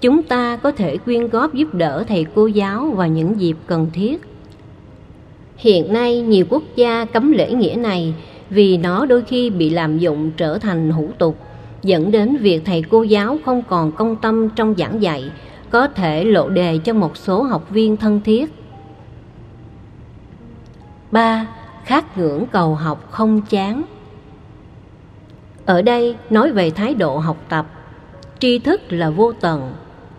Chúng 0.00 0.22
ta 0.22 0.56
có 0.56 0.72
thể 0.72 0.96
quyên 0.96 1.28
góp 1.28 1.54
giúp 1.54 1.74
đỡ 1.74 2.04
thầy 2.08 2.26
cô 2.34 2.46
giáo 2.46 2.90
vào 2.90 3.08
những 3.08 3.40
dịp 3.40 3.56
cần 3.66 3.86
thiết. 3.92 4.20
Hiện 5.56 5.92
nay 5.92 6.20
nhiều 6.20 6.46
quốc 6.48 6.62
gia 6.76 7.04
cấm 7.04 7.32
lễ 7.32 7.52
nghĩa 7.52 7.74
này 7.78 8.14
vì 8.50 8.76
nó 8.76 9.06
đôi 9.06 9.22
khi 9.22 9.50
bị 9.50 9.70
lạm 9.70 9.98
dụng 9.98 10.30
trở 10.36 10.58
thành 10.58 10.90
hủ 10.90 11.08
tục, 11.18 11.36
dẫn 11.82 12.10
đến 12.10 12.36
việc 12.36 12.62
thầy 12.64 12.82
cô 12.90 13.02
giáo 13.02 13.38
không 13.44 13.62
còn 13.68 13.92
công 13.92 14.16
tâm 14.16 14.48
trong 14.56 14.74
giảng 14.78 15.02
dạy, 15.02 15.30
có 15.70 15.88
thể 15.88 16.24
lộ 16.24 16.48
đề 16.48 16.78
cho 16.78 16.92
một 16.92 17.16
số 17.16 17.42
học 17.42 17.70
viên 17.70 17.96
thân 17.96 18.20
thiết. 18.24 18.52
3. 21.10 21.46
Khát 21.84 22.18
ngưỡng 22.18 22.46
cầu 22.52 22.74
học 22.74 23.08
không 23.10 23.40
chán 23.40 23.82
ở 25.66 25.82
đây 25.82 26.16
nói 26.30 26.52
về 26.52 26.70
thái 26.70 26.94
độ 26.94 27.18
học 27.18 27.36
tập, 27.48 27.66
tri 28.38 28.58
thức 28.58 28.80
là 28.88 29.10
vô 29.10 29.32
tận, 29.40 29.72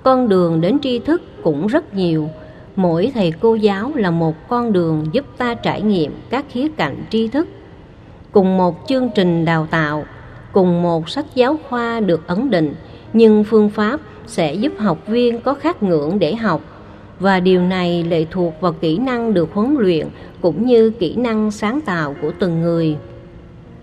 con 0.04 0.30
đường 0.30 0.62
đến 0.62 0.80
tri 0.80 1.00
thức 1.00 1.22
cũng 1.44 1.68
rất 1.68 1.96
nhiều, 1.96 2.30
mỗi 2.76 3.12
thầy 3.14 3.34
cô 3.40 3.56
giáo 3.56 3.92
là 3.96 4.12
một 4.12 4.36
con 4.48 4.74
đường 4.74 5.06
giúp 5.12 5.26
ta 5.38 5.54
trải 5.54 5.82
nghiệm 5.82 6.12
các 6.30 6.46
khía 6.50 6.68
cạnh 6.78 7.06
tri 7.10 7.28
thức. 7.28 7.48
Cùng 8.32 8.58
một 8.58 8.76
chương 8.88 9.10
trình 9.16 9.46
đào 9.46 9.68
tạo 9.72 10.06
cùng 10.52 10.82
một 10.82 11.10
sách 11.10 11.26
giáo 11.36 11.58
khoa 11.70 12.00
được 12.00 12.28
ấn 12.28 12.50
định 12.50 12.76
nhưng 13.14 13.44
phương 13.44 13.70
pháp 13.70 14.00
sẽ 14.28 14.54
giúp 14.54 14.74
học 14.78 15.08
viên 15.08 15.42
có 15.42 15.54
khát 15.54 15.84
ngưỡng 15.84 16.20
để 16.20 16.36
học. 16.36 16.62
Và 17.20 17.40
điều 17.40 17.62
này 17.62 18.04
lệ 18.04 18.26
thuộc 18.32 18.54
vào 18.62 18.74
kỹ 18.74 18.98
năng 18.98 19.34
được 19.34 19.54
huấn 19.54 19.76
luyện 19.80 20.08
cũng 20.42 20.66
như 20.66 20.90
kỹ 20.90 21.16
năng 21.16 21.52
sáng 21.52 21.82
tạo 21.82 22.16
của 22.22 22.32
từng 22.40 22.62
người. 22.62 22.98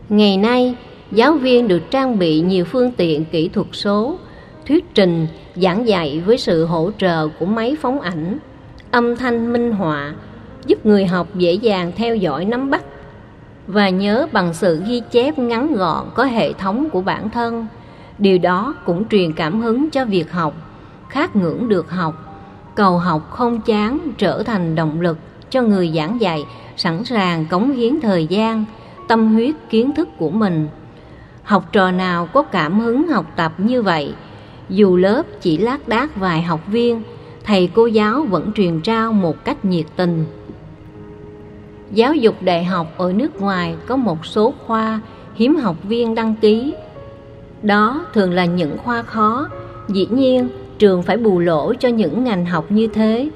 Ngày 0.08 0.36
nay 0.36 0.74
giáo 1.12 1.32
viên 1.32 1.68
được 1.68 1.90
trang 1.90 2.18
bị 2.18 2.40
nhiều 2.40 2.64
phương 2.64 2.92
tiện 2.92 3.24
kỹ 3.24 3.48
thuật 3.48 3.66
số, 3.72 4.18
thuyết 4.66 4.94
trình, 4.94 5.26
giảng 5.56 5.88
dạy 5.88 6.22
với 6.26 6.38
sự 6.38 6.64
hỗ 6.64 6.90
trợ 6.98 7.28
của 7.28 7.46
máy 7.46 7.76
phóng 7.80 8.00
ảnh, 8.00 8.38
âm 8.90 9.16
thanh 9.16 9.52
minh 9.52 9.72
họa, 9.72 10.14
giúp 10.66 10.86
người 10.86 11.06
học 11.06 11.28
dễ 11.34 11.52
dàng 11.52 11.92
theo 11.96 12.16
dõi 12.16 12.44
nắm 12.44 12.70
bắt 12.70 12.82
và 13.66 13.88
nhớ 13.88 14.26
bằng 14.32 14.54
sự 14.54 14.82
ghi 14.86 15.02
chép 15.10 15.38
ngắn 15.38 15.74
gọn 15.74 16.06
có 16.14 16.24
hệ 16.24 16.52
thống 16.52 16.90
của 16.90 17.00
bản 17.00 17.30
thân. 17.30 17.66
Điều 18.18 18.38
đó 18.38 18.74
cũng 18.86 19.08
truyền 19.08 19.32
cảm 19.32 19.60
hứng 19.60 19.90
cho 19.90 20.04
việc 20.04 20.32
học 20.32 20.54
khát 21.10 21.36
ngưỡng 21.36 21.68
được 21.68 21.90
học. 21.90 22.14
Cầu 22.74 22.98
học 22.98 23.30
không 23.30 23.60
chán 23.60 23.98
trở 24.18 24.42
thành 24.42 24.74
động 24.74 25.00
lực 25.00 25.18
cho 25.50 25.62
người 25.62 25.92
giảng 25.94 26.20
dạy, 26.20 26.44
sẵn 26.76 27.04
sàng 27.04 27.46
cống 27.46 27.72
hiến 27.72 28.00
thời 28.00 28.26
gian, 28.26 28.64
tâm 29.08 29.32
huyết 29.32 29.54
kiến 29.70 29.94
thức 29.94 30.08
của 30.18 30.30
mình 30.30 30.68
học 31.50 31.72
trò 31.72 31.90
nào 31.90 32.26
có 32.26 32.42
cảm 32.42 32.80
hứng 32.80 33.08
học 33.08 33.26
tập 33.36 33.52
như 33.58 33.82
vậy 33.82 34.14
dù 34.68 34.96
lớp 34.96 35.22
chỉ 35.40 35.58
lác 35.58 35.88
đác 35.88 36.16
vài 36.16 36.42
học 36.42 36.60
viên 36.66 37.02
thầy 37.44 37.70
cô 37.74 37.86
giáo 37.86 38.22
vẫn 38.22 38.52
truyền 38.52 38.80
trao 38.80 39.12
một 39.12 39.44
cách 39.44 39.64
nhiệt 39.64 39.86
tình. 39.96 40.24
Giáo 41.92 42.14
dục 42.14 42.34
đại 42.42 42.64
học 42.64 42.94
ở 42.96 43.12
nước 43.12 43.40
ngoài 43.40 43.76
có 43.86 43.96
một 43.96 44.26
số 44.26 44.54
khoa 44.66 45.00
hiếm 45.34 45.56
học 45.56 45.76
viên 45.82 46.14
đăng 46.14 46.34
ký. 46.40 46.74
Đó 47.62 48.04
thường 48.14 48.32
là 48.32 48.44
những 48.44 48.78
khoa 48.78 49.02
khó, 49.02 49.48
dĩ 49.88 50.06
nhiên 50.10 50.48
trường 50.78 51.02
phải 51.02 51.16
bù 51.16 51.38
lỗ 51.38 51.74
cho 51.74 51.88
những 51.88 52.24
ngành 52.24 52.46
học 52.46 52.72
như 52.72 52.86
thế. 52.86 53.28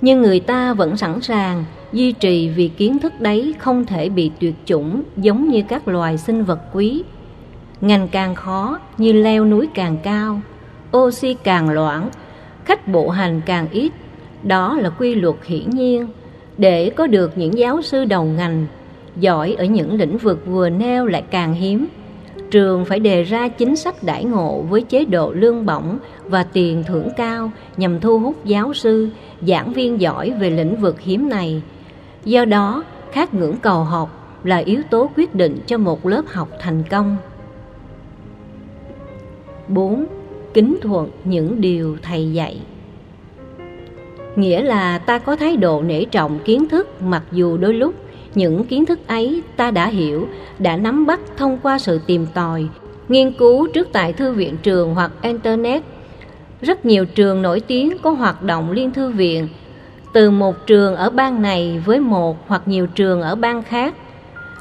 Nhưng 0.00 0.22
người 0.22 0.40
ta 0.40 0.74
vẫn 0.74 0.96
sẵn 0.96 1.20
sàng 1.20 1.64
duy 1.92 2.12
trì 2.12 2.48
vì 2.48 2.68
kiến 2.68 2.98
thức 2.98 3.20
đấy 3.20 3.54
không 3.58 3.84
thể 3.84 4.08
bị 4.08 4.30
tuyệt 4.40 4.54
chủng 4.64 5.02
giống 5.16 5.48
như 5.48 5.62
các 5.68 5.88
loài 5.88 6.18
sinh 6.18 6.44
vật 6.44 6.60
quý. 6.72 7.02
Ngành 7.80 8.08
càng 8.08 8.34
khó 8.34 8.78
như 8.98 9.12
leo 9.12 9.44
núi 9.44 9.68
càng 9.74 9.96
cao, 10.02 10.40
oxy 10.96 11.34
càng 11.34 11.70
loãng 11.70 12.10
khách 12.64 12.88
bộ 12.88 13.08
hành 13.08 13.40
càng 13.46 13.68
ít. 13.70 13.92
Đó 14.42 14.76
là 14.80 14.90
quy 14.90 15.14
luật 15.14 15.36
hiển 15.44 15.70
nhiên. 15.70 16.06
Để 16.58 16.90
có 16.90 17.06
được 17.06 17.38
những 17.38 17.58
giáo 17.58 17.82
sư 17.82 18.04
đầu 18.04 18.24
ngành 18.24 18.66
giỏi 19.16 19.54
ở 19.58 19.64
những 19.64 19.94
lĩnh 19.94 20.18
vực 20.18 20.46
vừa 20.46 20.70
nêu 20.70 21.06
lại 21.06 21.22
càng 21.30 21.54
hiếm. 21.54 21.86
Trường 22.50 22.84
phải 22.84 23.00
đề 23.00 23.22
ra 23.22 23.48
chính 23.48 23.76
sách 23.76 24.02
đãi 24.02 24.24
ngộ 24.24 24.64
với 24.68 24.82
chế 24.82 25.04
độ 25.04 25.32
lương 25.32 25.66
bổng 25.66 25.98
và 26.24 26.42
tiền 26.42 26.84
thưởng 26.86 27.08
cao 27.16 27.50
nhằm 27.76 28.00
thu 28.00 28.18
hút 28.18 28.44
giáo 28.44 28.74
sư 28.74 29.08
giảng 29.40 29.72
viên 29.72 30.00
giỏi 30.00 30.30
về 30.30 30.50
lĩnh 30.50 30.76
vực 30.76 31.00
hiếm 31.00 31.28
này. 31.28 31.62
Do 32.24 32.44
đó 32.44 32.84
khát 33.12 33.34
ngưỡng 33.34 33.56
cầu 33.56 33.84
học 33.84 34.40
là 34.44 34.56
yếu 34.56 34.82
tố 34.90 35.10
quyết 35.16 35.34
định 35.34 35.58
cho 35.66 35.78
một 35.78 36.06
lớp 36.06 36.22
học 36.26 36.48
thành 36.60 36.82
công. 36.90 37.16
4 39.68 40.06
kính 40.54 40.76
thuận 40.82 41.10
những 41.24 41.60
điều 41.60 41.96
thầy 42.02 42.32
dạy. 42.32 42.60
Nghĩa 44.36 44.62
là 44.62 44.98
ta 44.98 45.18
có 45.18 45.36
thái 45.36 45.56
độ 45.56 45.82
nể 45.82 46.04
trọng 46.04 46.38
kiến 46.44 46.68
thức, 46.68 47.02
mặc 47.02 47.22
dù 47.32 47.56
đôi 47.56 47.74
lúc 47.74 47.94
những 48.34 48.64
kiến 48.64 48.86
thức 48.86 48.98
ấy 49.06 49.42
ta 49.56 49.70
đã 49.70 49.86
hiểu, 49.86 50.28
đã 50.58 50.76
nắm 50.76 51.06
bắt 51.06 51.20
thông 51.36 51.58
qua 51.62 51.78
sự 51.78 52.00
tìm 52.06 52.26
tòi, 52.34 52.66
nghiên 53.08 53.32
cứu 53.32 53.68
trước 53.74 53.88
tại 53.92 54.12
thư 54.12 54.32
viện 54.32 54.56
trường 54.62 54.94
hoặc 54.94 55.12
internet. 55.22 55.82
Rất 56.60 56.86
nhiều 56.86 57.04
trường 57.04 57.42
nổi 57.42 57.60
tiếng 57.60 57.98
có 58.02 58.10
hoạt 58.10 58.42
động 58.42 58.70
liên 58.70 58.90
thư 58.90 59.10
viện, 59.10 59.48
từ 60.12 60.30
một 60.30 60.66
trường 60.66 60.96
ở 60.96 61.10
bang 61.10 61.42
này 61.42 61.82
với 61.84 62.00
một 62.00 62.48
hoặc 62.48 62.62
nhiều 62.66 62.86
trường 62.86 63.22
ở 63.22 63.34
bang 63.34 63.62
khác. 63.62 63.94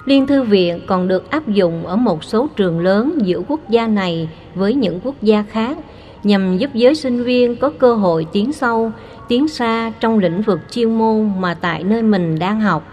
Liên 0.05 0.27
thư 0.27 0.43
viện 0.43 0.81
còn 0.87 1.07
được 1.07 1.29
áp 1.29 1.47
dụng 1.47 1.85
ở 1.85 1.95
một 1.95 2.23
số 2.23 2.47
trường 2.55 2.79
lớn 2.79 3.17
giữa 3.21 3.41
quốc 3.47 3.69
gia 3.69 3.87
này 3.87 4.29
với 4.55 4.73
những 4.73 4.99
quốc 5.03 5.15
gia 5.21 5.43
khác 5.43 5.77
nhằm 6.23 6.57
giúp 6.57 6.69
giới 6.73 6.95
sinh 6.95 7.23
viên 7.23 7.55
có 7.55 7.69
cơ 7.69 7.95
hội 7.95 8.25
tiến 8.31 8.53
sâu, 8.53 8.91
tiến 9.27 9.47
xa 9.47 9.91
trong 9.99 10.19
lĩnh 10.19 10.41
vực 10.41 10.59
chuyên 10.71 10.97
môn 10.97 11.31
mà 11.39 11.53
tại 11.53 11.83
nơi 11.83 12.03
mình 12.03 12.39
đang 12.39 12.61
học. 12.61 12.87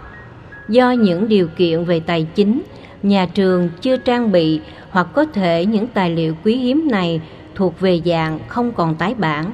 Do 0.69 0.91
những 0.91 1.27
điều 1.27 1.47
kiện 1.57 1.83
về 1.83 1.99
tài 1.99 2.27
chính, 2.35 2.61
nhà 3.03 3.25
trường 3.33 3.69
chưa 3.81 3.97
trang 3.97 4.31
bị 4.31 4.59
hoặc 4.89 5.07
có 5.13 5.25
thể 5.25 5.65
những 5.65 5.87
tài 5.87 6.09
liệu 6.09 6.35
quý 6.43 6.55
hiếm 6.55 6.87
này 6.91 7.21
thuộc 7.55 7.79
về 7.79 8.01
dạng 8.05 8.39
không 8.47 8.71
còn 8.71 8.95
tái 8.95 9.15
bản, 9.15 9.45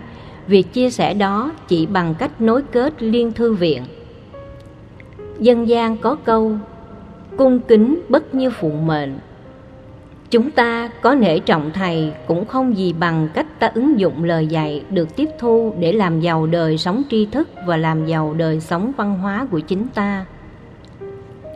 việc 0.48 0.74
chia 0.74 0.90
sẻ 0.90 1.14
đó 1.14 1.52
chỉ 1.68 1.86
bằng 1.86 2.16
cách 2.16 2.42
nối 2.42 2.64
kết 2.72 3.04
liên 3.04 3.32
thư 3.32 3.54
viện. 3.54 3.84
Dân 5.40 5.68
gian 5.68 5.98
có 5.98 6.16
câu 6.16 6.58
cung 7.38 7.60
kính 7.60 8.02
bất 8.10 8.36
như 8.36 8.50
phụ 8.50 8.72
mệnh. 8.72 9.20
Chúng 10.30 10.52
ta 10.52 10.90
có 11.02 11.16
nể 11.16 11.40
trọng 11.40 11.72
thầy 11.74 12.12
cũng 12.28 12.46
không 12.46 12.78
gì 12.78 12.94
bằng 12.94 13.30
cách 13.34 13.60
ta 13.60 13.72
ứng 13.74 14.00
dụng 14.00 14.24
lời 14.24 14.48
dạy 14.48 14.84
được 14.90 15.16
tiếp 15.16 15.30
thu 15.40 15.74
để 15.80 15.94
làm 15.94 16.20
giàu 16.20 16.46
đời 16.46 16.78
sống 16.78 17.04
tri 17.10 17.26
thức 17.26 17.50
và 17.68 17.78
làm 17.78 18.06
giàu 18.06 18.34
đời 18.34 18.60
sống 18.60 18.92
văn 18.98 19.20
hóa 19.20 19.48
của 19.52 19.60
chính 19.60 19.88
ta. 19.88 20.26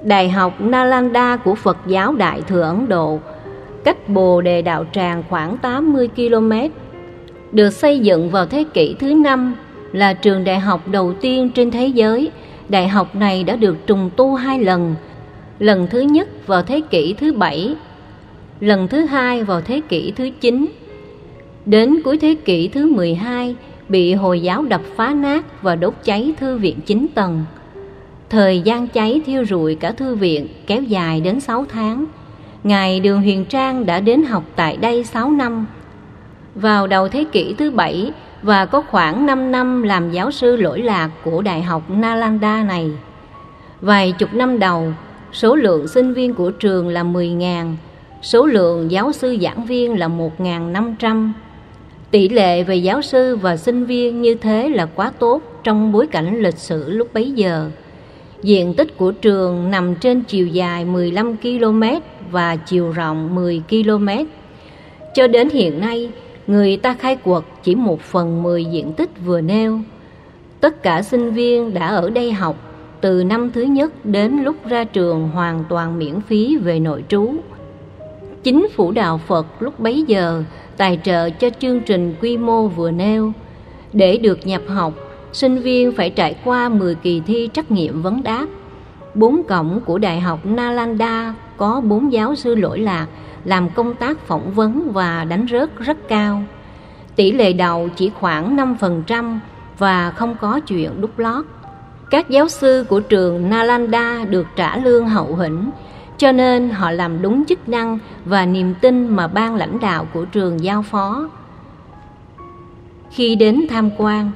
Đại 0.04 0.30
học 0.30 0.62
nalanda 0.62 1.38
của 1.38 1.56
phật 1.56 1.78
giáo 1.88 2.14
đại 2.16 2.42
thừa 2.42 2.62
ấn 2.62 2.88
độ 2.90 3.20
cách 3.84 4.10
bồ 4.10 4.42
đề 4.42 4.62
đạo 4.62 4.86
tràng 4.92 5.24
khoảng 5.30 5.58
80 5.58 6.10
km 6.16 6.52
được 7.52 7.70
xây 7.70 8.00
dựng 8.00 8.30
vào 8.30 8.46
thế 8.46 8.66
kỷ 8.74 8.96
thứ 9.00 9.14
năm, 9.14 9.56
là 9.92 10.14
trường 10.14 10.44
đại 10.44 10.60
học 10.60 10.88
đầu 10.88 11.14
tiên 11.14 11.50
trên 11.56 11.72
thế 11.72 11.88
giới. 11.88 12.32
Đại 12.70 12.88
học 12.88 13.16
này 13.16 13.44
đã 13.44 13.56
được 13.56 13.88
trùng 13.88 14.10
tu 14.16 14.36
hai 14.36 14.64
lần 14.64 14.96
lần 15.62 15.88
thứ 15.88 16.00
nhất 16.00 16.48
vào 16.48 16.62
thế 16.62 16.82
kỷ 16.90 17.14
thứ 17.14 17.34
bảy, 17.34 17.76
lần 18.60 18.88
thứ 18.88 19.06
hai 19.06 19.44
vào 19.44 19.62
thế 19.62 19.82
kỷ 19.90 20.14
thứ 20.16 20.30
chín. 20.42 20.66
Đến 21.66 22.02
cuối 22.04 22.18
thế 22.18 22.36
kỷ 22.46 22.68
thứ 22.68 22.96
12 22.96 23.56
bị 23.90 24.14
Hồi 24.14 24.42
giáo 24.42 24.64
đập 24.64 24.82
phá 24.96 25.14
nát 25.14 25.62
và 25.62 25.76
đốt 25.76 25.94
cháy 26.04 26.34
thư 26.40 26.58
viện 26.58 26.80
9 26.86 27.08
tầng. 27.16 27.46
Thời 28.30 28.62
gian 28.62 28.88
cháy 28.88 29.22
thiêu 29.26 29.46
rụi 29.46 29.76
cả 29.76 29.92
thư 29.92 30.16
viện 30.16 30.48
kéo 30.68 30.82
dài 30.82 31.22
đến 31.22 31.40
6 31.40 31.66
tháng. 31.70 32.06
Ngài 32.64 33.00
Đường 33.00 33.22
Huyền 33.22 33.46
Trang 33.46 33.86
đã 33.86 34.00
đến 34.00 34.24
học 34.24 34.44
tại 34.56 34.78
đây 34.78 35.04
6 35.04 35.32
năm. 35.32 35.66
Vào 36.56 36.88
đầu 36.88 37.08
thế 37.08 37.26
kỷ 37.32 37.54
thứ 37.54 37.72
bảy 37.72 38.12
và 38.42 38.66
có 38.66 38.82
khoảng 38.82 39.26
5 39.26 39.52
năm 39.52 39.84
làm 39.84 40.12
giáo 40.12 40.32
sư 40.32 40.56
lỗi 40.56 40.82
lạc 40.82 41.10
của 41.24 41.42
Đại 41.42 41.62
học 41.62 41.90
Nalanda 41.90 42.64
này. 42.64 42.92
Vài 43.82 44.12
chục 44.12 44.34
năm 44.34 44.60
đầu, 44.60 44.94
số 45.34 45.56
lượng 45.56 45.88
sinh 45.88 46.14
viên 46.14 46.34
của 46.34 46.52
trường 46.52 46.88
là 46.88 47.04
10.000, 47.04 47.74
số 48.22 48.46
lượng 48.46 48.92
giáo 48.92 49.12
sư 49.12 49.38
giảng 49.42 49.66
viên 49.66 50.00
là 50.00 50.08
1.500. 50.08 51.32
Tỷ 52.12 52.30
lệ 52.30 52.64
về 52.64 52.76
giáo 52.76 53.02
sư 53.02 53.36
và 53.36 53.58
sinh 53.58 53.86
viên 53.86 54.22
như 54.22 54.36
thế 54.36 54.70
là 54.70 54.86
quá 54.86 55.12
tốt 55.20 55.42
trong 55.64 55.92
bối 55.92 56.08
cảnh 56.08 56.42
lịch 56.42 56.58
sử 56.58 56.90
lúc 56.90 57.14
bấy 57.14 57.32
giờ. 57.32 57.70
Diện 58.44 58.74
tích 58.74 58.98
của 58.98 59.12
trường 59.12 59.72
nằm 59.72 59.96
trên 59.96 60.22
chiều 60.22 60.48
dài 60.48 60.86
15 60.86 61.38
km 61.38 61.84
và 62.32 62.56
chiều 62.56 62.92
rộng 62.92 63.36
10 63.36 63.62
km. 63.70 64.08
Cho 65.16 65.28
đến 65.28 65.50
hiện 65.50 65.80
nay, 65.80 66.10
người 66.48 66.78
ta 66.78 66.94
khai 66.94 67.16
quật 67.16 67.44
chỉ 67.64 67.76
một 67.76 68.02
phần 68.02 68.44
10 68.44 68.66
diện 68.66 68.94
tích 68.94 69.10
vừa 69.26 69.42
nêu. 69.42 69.80
Tất 70.60 70.84
cả 70.84 71.02
sinh 71.02 71.32
viên 71.32 71.74
đã 71.74 71.88
ở 71.88 72.10
đây 72.10 72.32
học 72.32 72.71
từ 73.02 73.24
năm 73.24 73.52
thứ 73.52 73.62
nhất 73.62 74.06
đến 74.06 74.38
lúc 74.44 74.56
ra 74.70 74.84
trường 74.84 75.30
hoàn 75.30 75.64
toàn 75.70 76.00
miễn 76.00 76.22
phí 76.22 76.58
về 76.58 76.80
nội 76.80 77.04
trú. 77.08 77.34
Chính 78.44 78.68
phủ 78.70 78.92
đạo 78.92 79.18
Phật 79.28 79.48
lúc 79.60 79.80
bấy 79.80 80.04
giờ 80.08 80.44
tài 80.78 81.00
trợ 81.04 81.30
cho 81.30 81.50
chương 81.60 81.80
trình 81.80 82.16
quy 82.22 82.38
mô 82.38 82.68
vừa 82.68 82.92
nêu. 82.92 83.32
Để 83.94 84.18
được 84.18 84.48
nhập 84.48 84.62
học, 84.68 84.94
sinh 85.34 85.60
viên 85.60 85.92
phải 85.92 86.10
trải 86.10 86.36
qua 86.44 86.70
10 86.70 86.96
kỳ 86.96 87.22
thi 87.28 87.50
trắc 87.54 87.72
nghiệm 87.72 88.02
vấn 88.02 88.24
đáp. 88.24 88.46
Bốn 89.16 89.44
cổng 89.44 89.80
của 89.86 89.98
Đại 89.98 90.20
học 90.20 90.46
Nalanda 90.46 91.36
có 91.58 91.82
bốn 91.82 92.12
giáo 92.12 92.36
sư 92.36 92.56
lỗi 92.56 92.80
lạc 92.80 93.08
làm 93.46 93.70
công 93.70 93.96
tác 93.96 94.20
phỏng 94.20 94.52
vấn 94.52 94.92
và 94.92 95.24
đánh 95.24 95.46
rớt 95.52 95.80
rất 95.80 96.08
cao. 96.08 96.44
Tỷ 97.16 97.32
lệ 97.32 97.54
đầu 97.54 97.90
chỉ 97.96 98.12
khoảng 98.20 98.58
5% 98.80 99.40
và 99.78 100.12
không 100.12 100.36
có 100.42 100.60
chuyện 100.60 101.02
đúc 101.02 101.20
lót. 101.20 101.46
Các 102.12 102.30
giáo 102.30 102.50
sư 102.50 102.86
của 102.90 103.00
trường 103.00 103.50
Nalanda 103.50 104.26
được 104.30 104.48
trả 104.56 104.78
lương 104.78 105.10
hậu 105.10 105.36
hĩnh, 105.36 105.70
cho 106.18 106.32
nên 106.32 106.70
họ 106.70 106.92
làm 106.92 107.22
đúng 107.22 107.46
chức 107.46 107.70
năng 107.70 108.00
và 108.26 108.46
niềm 108.46 108.74
tin 108.82 109.16
mà 109.16 109.28
ban 109.28 109.56
lãnh 109.56 109.80
đạo 109.80 110.08
của 110.14 110.26
trường 110.26 110.64
giao 110.64 110.82
phó. 110.82 111.30
Khi 113.12 113.36
đến 113.36 113.62
tham 113.70 113.90
quan, 113.98 114.32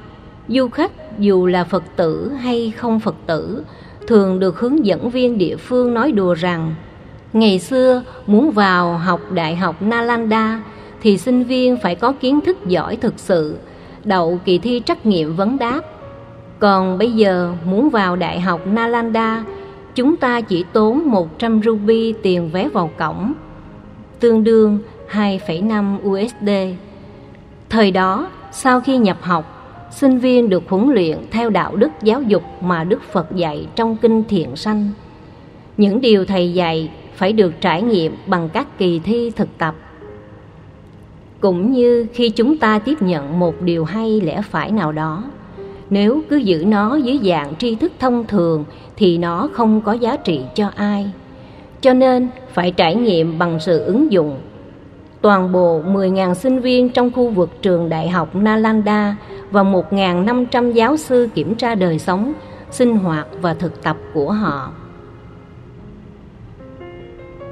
du 0.48 0.68
khách 0.68 1.18
dù 1.18 1.46
là 1.46 1.64
Phật 1.64 1.82
tử 1.96 2.32
hay 2.40 2.72
không 2.76 3.00
Phật 3.00 3.14
tử 3.26 3.64
thường 4.06 4.40
được 4.40 4.58
hướng 4.58 4.86
dẫn 4.86 5.10
viên 5.10 5.38
địa 5.38 5.56
phương 5.56 5.94
nói 5.94 6.12
đùa 6.12 6.34
rằng 6.34 6.74
ngày 7.32 7.58
xưa 7.58 8.02
muốn 8.26 8.50
vào 8.50 8.98
học 8.98 9.20
Đại 9.32 9.56
học 9.56 9.82
Nalanda 9.82 10.62
thì 11.02 11.18
sinh 11.18 11.44
viên 11.44 11.76
phải 11.76 11.94
có 11.94 12.12
kiến 12.12 12.40
thức 12.40 12.56
giỏi 12.66 12.96
thực 12.96 13.14
sự, 13.16 13.56
đậu 14.04 14.40
kỳ 14.44 14.58
thi 14.58 14.82
trắc 14.86 15.06
nghiệm 15.06 15.36
vấn 15.36 15.58
đáp 15.58 15.95
còn 16.58 16.98
bây 16.98 17.12
giờ 17.12 17.54
muốn 17.64 17.90
vào 17.90 18.16
Đại 18.16 18.40
học 18.40 18.66
Nalanda, 18.66 19.44
chúng 19.94 20.16
ta 20.16 20.40
chỉ 20.40 20.64
tốn 20.72 21.10
100 21.10 21.60
ruby 21.62 22.12
tiền 22.22 22.50
vé 22.52 22.68
vào 22.68 22.90
cổng, 22.98 23.32
tương 24.20 24.44
đương 24.44 24.78
2,5 25.10 25.96
USD. 26.08 26.50
Thời 27.70 27.90
đó, 27.90 28.28
sau 28.52 28.80
khi 28.80 28.98
nhập 28.98 29.18
học, 29.20 29.52
sinh 29.90 30.18
viên 30.18 30.48
được 30.48 30.62
huấn 30.68 30.90
luyện 30.90 31.18
theo 31.30 31.50
đạo 31.50 31.76
đức 31.76 31.90
giáo 32.02 32.22
dục 32.22 32.42
mà 32.60 32.84
Đức 32.84 33.02
Phật 33.02 33.34
dạy 33.34 33.66
trong 33.74 33.96
Kinh 33.96 34.24
Thiện 34.24 34.56
Sanh. 34.56 34.90
Những 35.76 36.00
điều 36.00 36.24
Thầy 36.24 36.52
dạy 36.52 36.90
phải 37.14 37.32
được 37.32 37.52
trải 37.60 37.82
nghiệm 37.82 38.16
bằng 38.26 38.48
các 38.48 38.78
kỳ 38.78 38.98
thi 38.98 39.30
thực 39.30 39.58
tập. 39.58 39.74
Cũng 41.40 41.72
như 41.72 42.06
khi 42.14 42.28
chúng 42.28 42.56
ta 42.56 42.78
tiếp 42.78 43.02
nhận 43.02 43.38
một 43.38 43.54
điều 43.60 43.84
hay 43.84 44.20
lẽ 44.20 44.42
phải 44.42 44.70
nào 44.70 44.92
đó, 44.92 45.24
nếu 45.90 46.22
cứ 46.30 46.36
giữ 46.36 46.64
nó 46.66 46.96
dưới 46.96 47.20
dạng 47.24 47.56
tri 47.58 47.74
thức 47.74 47.92
thông 47.98 48.26
thường 48.26 48.64
thì 48.96 49.18
nó 49.18 49.48
không 49.52 49.80
có 49.80 49.92
giá 49.92 50.16
trị 50.16 50.40
cho 50.54 50.70
ai. 50.76 51.10
Cho 51.80 51.92
nên 51.92 52.28
phải 52.52 52.70
trải 52.70 52.94
nghiệm 52.94 53.38
bằng 53.38 53.60
sự 53.60 53.78
ứng 53.78 54.12
dụng. 54.12 54.38
Toàn 55.20 55.52
bộ 55.52 55.82
10.000 55.82 56.34
sinh 56.34 56.60
viên 56.60 56.88
trong 56.88 57.10
khu 57.12 57.30
vực 57.30 57.50
trường 57.62 57.88
Đại 57.88 58.08
học 58.08 58.36
Nalanda 58.36 59.16
và 59.50 59.62
1.500 59.62 60.72
giáo 60.72 60.96
sư 60.96 61.28
kiểm 61.34 61.54
tra 61.54 61.74
đời 61.74 61.98
sống, 61.98 62.32
sinh 62.70 62.96
hoạt 62.96 63.26
và 63.40 63.54
thực 63.54 63.82
tập 63.82 63.96
của 64.14 64.32
họ. 64.32 64.72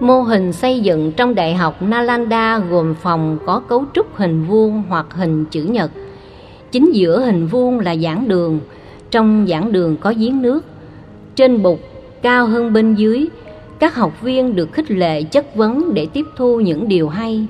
Mô 0.00 0.20
hình 0.20 0.52
xây 0.52 0.80
dựng 0.80 1.12
trong 1.12 1.34
Đại 1.34 1.54
học 1.54 1.82
Nalanda 1.82 2.58
gồm 2.58 2.94
phòng 2.94 3.38
có 3.46 3.60
cấu 3.68 3.84
trúc 3.94 4.16
hình 4.16 4.44
vuông 4.44 4.82
hoặc 4.88 5.06
hình 5.10 5.44
chữ 5.44 5.62
nhật– 5.62 5.90
Chính 6.74 6.92
giữa 6.92 7.20
hình 7.20 7.46
vuông 7.46 7.80
là 7.80 7.96
giảng 7.96 8.28
đường, 8.28 8.60
trong 9.10 9.46
giảng 9.48 9.72
đường 9.72 9.96
có 9.96 10.14
giếng 10.16 10.42
nước. 10.42 10.64
Trên 11.36 11.62
bục, 11.62 11.80
cao 12.22 12.46
hơn 12.46 12.72
bên 12.72 12.94
dưới, 12.94 13.26
các 13.78 13.94
học 13.94 14.22
viên 14.22 14.56
được 14.56 14.72
khích 14.72 14.90
lệ 14.90 15.22
chất 15.22 15.56
vấn 15.56 15.94
để 15.94 16.06
tiếp 16.06 16.26
thu 16.36 16.60
những 16.60 16.88
điều 16.88 17.08
hay. 17.08 17.46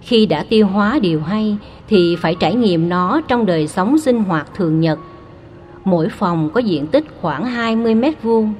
Khi 0.00 0.26
đã 0.26 0.44
tiêu 0.48 0.66
hóa 0.66 0.98
điều 1.02 1.20
hay 1.20 1.56
thì 1.88 2.16
phải 2.16 2.34
trải 2.40 2.54
nghiệm 2.54 2.88
nó 2.88 3.20
trong 3.28 3.46
đời 3.46 3.68
sống 3.68 3.98
sinh 3.98 4.24
hoạt 4.24 4.54
thường 4.54 4.80
nhật. 4.80 4.98
Mỗi 5.84 6.08
phòng 6.08 6.50
có 6.54 6.60
diện 6.60 6.86
tích 6.86 7.04
khoảng 7.20 7.44
20 7.44 7.94
mét 7.94 8.22
vuông. 8.22 8.54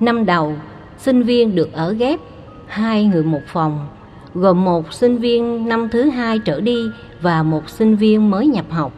Năm 0.00 0.26
đầu, 0.26 0.54
sinh 0.98 1.22
viên 1.22 1.54
được 1.54 1.72
ở 1.72 1.92
ghép, 1.92 2.20
hai 2.66 3.04
người 3.04 3.22
một 3.22 3.42
phòng, 3.46 3.86
gồm 4.34 4.64
một 4.64 4.92
sinh 4.92 5.16
viên 5.16 5.68
năm 5.68 5.88
thứ 5.88 6.02
hai 6.02 6.38
trở 6.38 6.60
đi 6.60 6.86
và 7.22 7.42
một 7.42 7.68
sinh 7.68 7.96
viên 7.96 8.30
mới 8.30 8.46
nhập 8.46 8.66
học. 8.70 8.92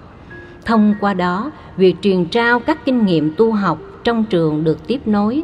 Thông 0.65 0.95
qua 1.01 1.15
đó, 1.15 1.51
việc 1.77 1.97
truyền 2.03 2.25
trao 2.25 2.61
các 2.61 2.85
kinh 2.85 3.07
nghiệm 3.07 3.35
tu 3.37 3.53
học 3.53 3.79
trong 4.05 4.25
trường 4.25 4.65
được 4.65 4.87
tiếp 4.87 5.01
nối. 5.07 5.43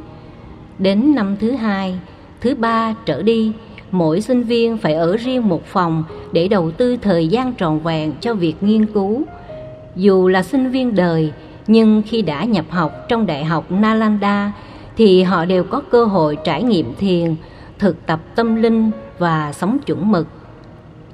Đến 0.78 1.14
năm 1.14 1.36
thứ 1.40 1.52
hai, 1.52 1.98
thứ 2.40 2.54
ba 2.54 2.94
trở 3.04 3.22
đi, 3.22 3.52
mỗi 3.90 4.20
sinh 4.20 4.42
viên 4.42 4.78
phải 4.78 4.94
ở 4.94 5.16
riêng 5.16 5.48
một 5.48 5.66
phòng 5.66 6.04
để 6.32 6.48
đầu 6.48 6.70
tư 6.70 6.96
thời 6.96 7.28
gian 7.28 7.52
tròn 7.52 7.80
vẹn 7.80 8.12
cho 8.20 8.34
việc 8.34 8.54
nghiên 8.60 8.86
cứu. 8.86 9.22
Dù 9.96 10.28
là 10.28 10.42
sinh 10.42 10.70
viên 10.70 10.94
đời, 10.94 11.32
nhưng 11.66 12.02
khi 12.06 12.22
đã 12.22 12.44
nhập 12.44 12.64
học 12.70 12.92
trong 13.08 13.26
Đại 13.26 13.44
học 13.44 13.72
Nalanda 13.72 14.52
thì 14.96 15.22
họ 15.22 15.44
đều 15.44 15.64
có 15.64 15.82
cơ 15.90 16.04
hội 16.04 16.36
trải 16.44 16.62
nghiệm 16.62 16.94
thiền, 16.94 17.34
thực 17.78 18.06
tập 18.06 18.20
tâm 18.34 18.54
linh 18.62 18.90
và 19.18 19.52
sống 19.52 19.78
chuẩn 19.86 20.12
mực. 20.12 20.26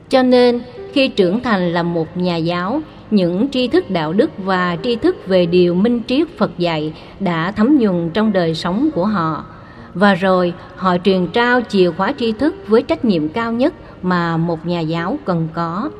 Cho 0.08 0.22
nên, 0.22 0.60
khi 0.92 1.08
trưởng 1.08 1.40
thành 1.40 1.72
là 1.72 1.82
một 1.82 2.16
nhà 2.16 2.36
giáo, 2.36 2.80
những 3.14 3.48
tri 3.50 3.68
thức 3.68 3.90
đạo 3.90 4.12
đức 4.12 4.30
và 4.38 4.76
tri 4.82 4.96
thức 4.96 5.26
về 5.26 5.46
điều 5.46 5.74
minh 5.74 6.00
triết 6.06 6.38
Phật 6.38 6.58
dạy 6.58 6.92
đã 7.20 7.52
thấm 7.52 7.78
nhuần 7.78 8.10
trong 8.14 8.32
đời 8.32 8.54
sống 8.54 8.90
của 8.94 9.06
họ. 9.06 9.44
và 9.94 10.14
rồi 10.14 10.54
họ 10.76 10.96
truyền 11.04 11.26
trao 11.26 11.60
chìa 11.68 11.90
khóa 11.90 12.12
tri 12.18 12.32
thức 12.32 12.54
với 12.68 12.82
trách 12.82 13.04
nhiệm 13.04 13.28
cao 13.28 13.52
nhất 13.52 13.74
mà 14.02 14.36
một 14.36 14.66
nhà 14.66 14.80
giáo 14.80 15.18
cần 15.24 15.48
có. 15.54 15.90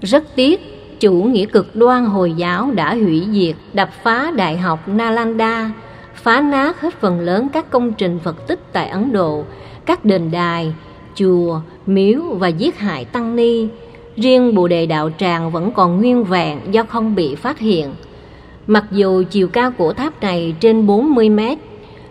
Rất 0.00 0.24
tiếc, 0.34 0.60
chủ 1.00 1.12
nghĩa 1.12 1.46
cực 1.46 1.76
đoan 1.76 2.04
Hồi 2.04 2.32
giáo 2.32 2.70
đã 2.70 2.94
hủy 2.94 3.26
diệt, 3.30 3.56
đập 3.72 3.90
phá 4.02 4.30
Đại 4.36 4.56
học 4.56 4.88
Nalanda, 4.88 5.70
phá 6.14 6.40
nát 6.40 6.80
hết 6.80 6.94
phần 6.94 7.20
lớn 7.20 7.48
các 7.52 7.70
công 7.70 7.92
trình 7.92 8.18
Phật 8.18 8.46
tích 8.46 8.60
tại 8.72 8.88
Ấn 8.88 9.12
Độ, 9.12 9.44
các 9.86 10.04
đền 10.04 10.30
đài, 10.30 10.74
chùa, 11.14 11.60
miếu 11.86 12.22
và 12.22 12.48
giết 12.48 12.78
hại 12.78 13.04
tăng 13.04 13.36
ni. 13.36 13.68
Riêng 14.20 14.54
Bồ 14.54 14.68
Đề 14.68 14.86
Đạo 14.86 15.10
Tràng 15.18 15.50
vẫn 15.50 15.72
còn 15.72 15.96
nguyên 15.96 16.24
vẹn 16.24 16.60
do 16.70 16.84
không 16.84 17.14
bị 17.14 17.34
phát 17.34 17.58
hiện. 17.58 17.92
Mặc 18.66 18.84
dù 18.90 19.22
chiều 19.30 19.48
cao 19.48 19.70
của 19.70 19.92
tháp 19.92 20.22
này 20.22 20.54
trên 20.60 20.86
40 20.86 21.28
mét, 21.28 21.58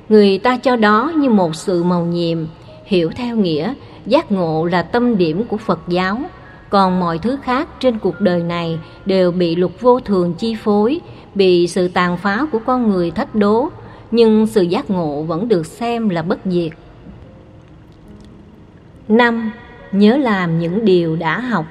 người 0.09 0.37
ta 0.37 0.57
cho 0.57 0.75
đó 0.75 1.11
như 1.17 1.29
một 1.29 1.55
sự 1.55 1.83
màu 1.83 2.05
nhiệm, 2.05 2.37
hiểu 2.85 3.11
theo 3.15 3.35
nghĩa 3.35 3.73
giác 4.05 4.31
ngộ 4.31 4.65
là 4.65 4.81
tâm 4.81 5.17
điểm 5.17 5.43
của 5.43 5.57
Phật 5.57 5.79
giáo, 5.87 6.21
còn 6.69 6.99
mọi 6.99 7.17
thứ 7.17 7.37
khác 7.43 7.67
trên 7.79 7.99
cuộc 7.99 8.21
đời 8.21 8.43
này 8.43 8.79
đều 9.05 9.31
bị 9.31 9.55
luật 9.55 9.71
vô 9.81 9.99
thường 9.99 10.33
chi 10.33 10.55
phối, 10.55 10.99
bị 11.35 11.67
sự 11.67 11.87
tàn 11.87 12.17
phá 12.17 12.45
của 12.51 12.59
con 12.65 12.89
người 12.89 13.11
thách 13.11 13.35
đố, 13.35 13.69
nhưng 14.11 14.47
sự 14.47 14.61
giác 14.61 14.89
ngộ 14.89 15.21
vẫn 15.21 15.47
được 15.47 15.65
xem 15.65 16.09
là 16.09 16.21
bất 16.21 16.39
diệt. 16.45 16.71
năm 19.07 19.51
Nhớ 19.91 20.17
làm 20.17 20.59
những 20.59 20.85
điều 20.85 21.15
đã 21.15 21.39
học 21.39 21.65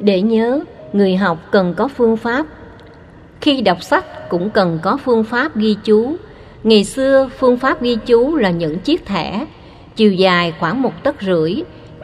để 0.00 0.22
nhớ, 0.22 0.60
người 0.92 1.16
học 1.16 1.38
cần 1.50 1.74
có 1.74 1.88
phương 1.88 2.16
pháp. 2.16 2.46
Khi 3.40 3.60
đọc 3.60 3.82
sách 3.82 4.28
cũng 4.28 4.50
cần 4.50 4.78
có 4.82 4.96
phương 5.04 5.24
pháp 5.24 5.56
ghi 5.56 5.76
chú. 5.84 6.16
Ngày 6.62 6.84
xưa, 6.84 7.30
phương 7.38 7.56
pháp 7.56 7.82
ghi 7.82 7.96
chú 8.06 8.36
là 8.36 8.50
những 8.50 8.78
chiếc 8.78 9.06
thẻ, 9.06 9.46
chiều 9.96 10.12
dài 10.12 10.54
khoảng 10.60 10.82
một 10.82 11.02
tấc 11.02 11.22
rưỡi, 11.22 11.54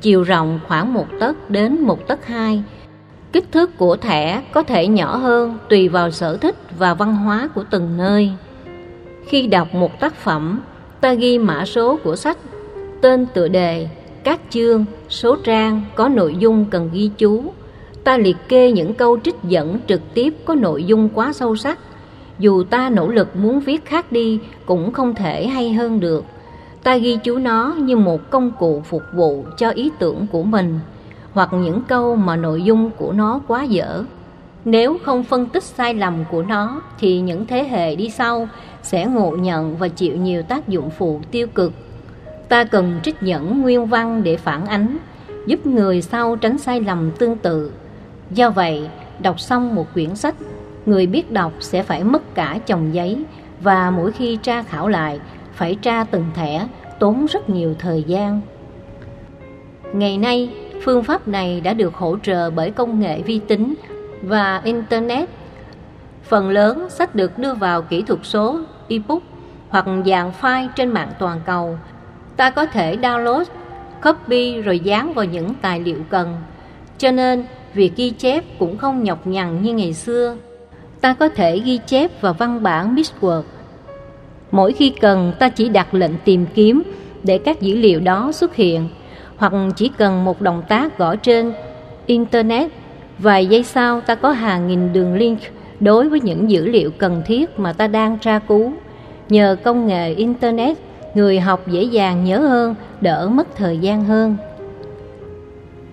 chiều 0.00 0.22
rộng 0.22 0.60
khoảng 0.68 0.94
một 0.94 1.06
tấc 1.20 1.50
đến 1.50 1.80
một 1.80 2.08
tấc 2.08 2.26
hai. 2.26 2.62
Kích 3.32 3.52
thước 3.52 3.78
của 3.78 3.96
thẻ 3.96 4.42
có 4.52 4.62
thể 4.62 4.86
nhỏ 4.86 5.16
hơn 5.16 5.58
tùy 5.68 5.88
vào 5.88 6.10
sở 6.10 6.36
thích 6.36 6.56
và 6.78 6.94
văn 6.94 7.16
hóa 7.16 7.48
của 7.54 7.64
từng 7.70 7.96
nơi. 7.96 8.30
Khi 9.28 9.46
đọc 9.46 9.74
một 9.74 10.00
tác 10.00 10.14
phẩm, 10.14 10.60
ta 11.00 11.14
ghi 11.14 11.38
mã 11.38 11.64
số 11.64 11.98
của 12.04 12.16
sách, 12.16 12.38
tên 13.00 13.26
tựa 13.26 13.48
đề, 13.48 13.88
các 14.24 14.40
chương, 14.50 14.84
số 15.08 15.36
trang 15.44 15.82
có 15.94 16.08
nội 16.08 16.36
dung 16.38 16.64
cần 16.70 16.90
ghi 16.92 17.10
chú. 17.18 17.52
Ta 18.04 18.16
liệt 18.16 18.36
kê 18.48 18.72
những 18.72 18.94
câu 18.94 19.18
trích 19.24 19.36
dẫn 19.42 19.78
trực 19.88 20.00
tiếp 20.14 20.34
có 20.44 20.54
nội 20.54 20.84
dung 20.84 21.08
quá 21.14 21.32
sâu 21.32 21.56
sắc. 21.56 21.78
Dù 22.38 22.64
ta 22.64 22.90
nỗ 22.90 23.08
lực 23.08 23.36
muốn 23.36 23.60
viết 23.60 23.84
khác 23.84 24.12
đi 24.12 24.38
cũng 24.66 24.92
không 24.92 25.14
thể 25.14 25.46
hay 25.46 25.72
hơn 25.72 26.00
được. 26.00 26.24
Ta 26.82 26.96
ghi 26.96 27.16
chú 27.24 27.38
nó 27.38 27.74
như 27.78 27.96
một 27.96 28.30
công 28.30 28.50
cụ 28.58 28.82
phục 28.84 29.02
vụ 29.14 29.44
cho 29.56 29.70
ý 29.70 29.90
tưởng 29.98 30.26
của 30.32 30.42
mình 30.42 30.80
hoặc 31.32 31.48
những 31.52 31.82
câu 31.88 32.16
mà 32.16 32.36
nội 32.36 32.62
dung 32.62 32.90
của 32.90 33.12
nó 33.12 33.40
quá 33.46 33.62
dở. 33.62 34.04
Nếu 34.64 34.98
không 35.04 35.24
phân 35.24 35.46
tích 35.46 35.62
sai 35.62 35.94
lầm 35.94 36.24
của 36.30 36.42
nó 36.42 36.80
thì 36.98 37.20
những 37.20 37.46
thế 37.46 37.64
hệ 37.64 37.96
đi 37.96 38.10
sau 38.10 38.48
sẽ 38.82 39.06
ngộ 39.06 39.36
nhận 39.36 39.76
và 39.76 39.88
chịu 39.88 40.16
nhiều 40.16 40.42
tác 40.42 40.68
dụng 40.68 40.90
phụ 40.90 41.20
tiêu 41.30 41.46
cực. 41.46 41.72
Ta 42.48 42.64
cần 42.64 43.00
trích 43.02 43.20
dẫn 43.22 43.62
nguyên 43.62 43.86
văn 43.86 44.22
để 44.22 44.36
phản 44.36 44.66
ánh, 44.66 44.96
giúp 45.46 45.66
người 45.66 46.02
sau 46.02 46.36
tránh 46.36 46.58
sai 46.58 46.80
lầm 46.80 47.10
tương 47.18 47.36
tự. 47.36 47.70
Do 48.30 48.50
vậy, 48.50 48.88
đọc 49.18 49.40
xong 49.40 49.74
một 49.74 49.86
quyển 49.94 50.16
sách, 50.16 50.34
người 50.86 51.06
biết 51.06 51.32
đọc 51.32 51.52
sẽ 51.60 51.82
phải 51.82 52.04
mất 52.04 52.34
cả 52.34 52.58
chồng 52.66 52.94
giấy 52.94 53.24
và 53.60 53.90
mỗi 53.90 54.12
khi 54.12 54.38
tra 54.42 54.62
khảo 54.62 54.88
lại 54.88 55.20
phải 55.52 55.74
tra 55.82 56.04
từng 56.04 56.24
thẻ, 56.34 56.66
tốn 56.98 57.26
rất 57.26 57.50
nhiều 57.50 57.74
thời 57.78 58.02
gian. 58.02 58.40
Ngày 59.92 60.18
nay, 60.18 60.54
phương 60.84 61.04
pháp 61.04 61.28
này 61.28 61.60
đã 61.60 61.74
được 61.74 61.94
hỗ 61.94 62.16
trợ 62.22 62.50
bởi 62.50 62.70
công 62.70 63.00
nghệ 63.00 63.22
vi 63.22 63.38
tính 63.38 63.74
và 64.22 64.60
Internet. 64.64 65.28
Phần 66.22 66.50
lớn 66.50 66.86
sách 66.90 67.14
được 67.14 67.38
đưa 67.38 67.54
vào 67.54 67.82
kỹ 67.82 68.02
thuật 68.02 68.20
số, 68.22 68.60
ebook 68.88 69.22
hoặc 69.68 69.84
dạng 70.06 70.32
file 70.40 70.68
trên 70.76 70.88
mạng 70.88 71.10
toàn 71.18 71.40
cầu. 71.46 71.78
Ta 72.36 72.50
có 72.50 72.66
thể 72.66 72.96
download, 72.96 73.44
copy 74.02 74.62
rồi 74.62 74.80
dán 74.80 75.14
vào 75.14 75.24
những 75.24 75.54
tài 75.62 75.80
liệu 75.80 75.98
cần. 76.10 76.36
Cho 76.98 77.10
nên, 77.10 77.44
việc 77.74 77.96
ghi 77.96 78.10
chép 78.10 78.44
cũng 78.58 78.78
không 78.78 79.02
nhọc 79.02 79.26
nhằn 79.26 79.62
như 79.62 79.72
ngày 79.72 79.92
xưa. 79.92 80.36
Ta 81.00 81.14
có 81.14 81.28
thể 81.28 81.58
ghi 81.58 81.78
chép 81.86 82.20
vào 82.20 82.32
văn 82.32 82.62
bản 82.62 82.96
Mixword. 82.96 83.42
Mỗi 84.50 84.72
khi 84.72 84.92
cần, 85.00 85.32
ta 85.38 85.48
chỉ 85.48 85.68
đặt 85.68 85.94
lệnh 85.94 86.14
tìm 86.24 86.46
kiếm 86.54 86.82
để 87.22 87.38
các 87.38 87.60
dữ 87.60 87.76
liệu 87.76 88.00
đó 88.00 88.32
xuất 88.32 88.54
hiện, 88.54 88.88
hoặc 89.36 89.52
chỉ 89.76 89.90
cần 89.98 90.24
một 90.24 90.40
động 90.40 90.62
tác 90.68 90.98
gõ 90.98 91.16
trên 91.16 91.52
Internet 92.06 92.70
Vài 93.18 93.46
giây 93.46 93.62
sau 93.62 94.00
ta 94.00 94.14
có 94.14 94.30
hàng 94.30 94.68
nghìn 94.68 94.92
đường 94.92 95.14
link 95.14 95.38
đối 95.80 96.08
với 96.08 96.20
những 96.20 96.50
dữ 96.50 96.66
liệu 96.66 96.90
cần 96.90 97.22
thiết 97.26 97.58
mà 97.58 97.72
ta 97.72 97.86
đang 97.86 98.18
tra 98.18 98.38
cứu. 98.38 98.72
Nhờ 99.28 99.56
công 99.64 99.86
nghệ 99.86 100.14
Internet, 100.14 100.76
người 101.14 101.40
học 101.40 101.68
dễ 101.68 101.82
dàng 101.82 102.24
nhớ 102.24 102.38
hơn, 102.38 102.74
đỡ 103.00 103.28
mất 103.32 103.56
thời 103.56 103.78
gian 103.78 104.04
hơn. 104.04 104.36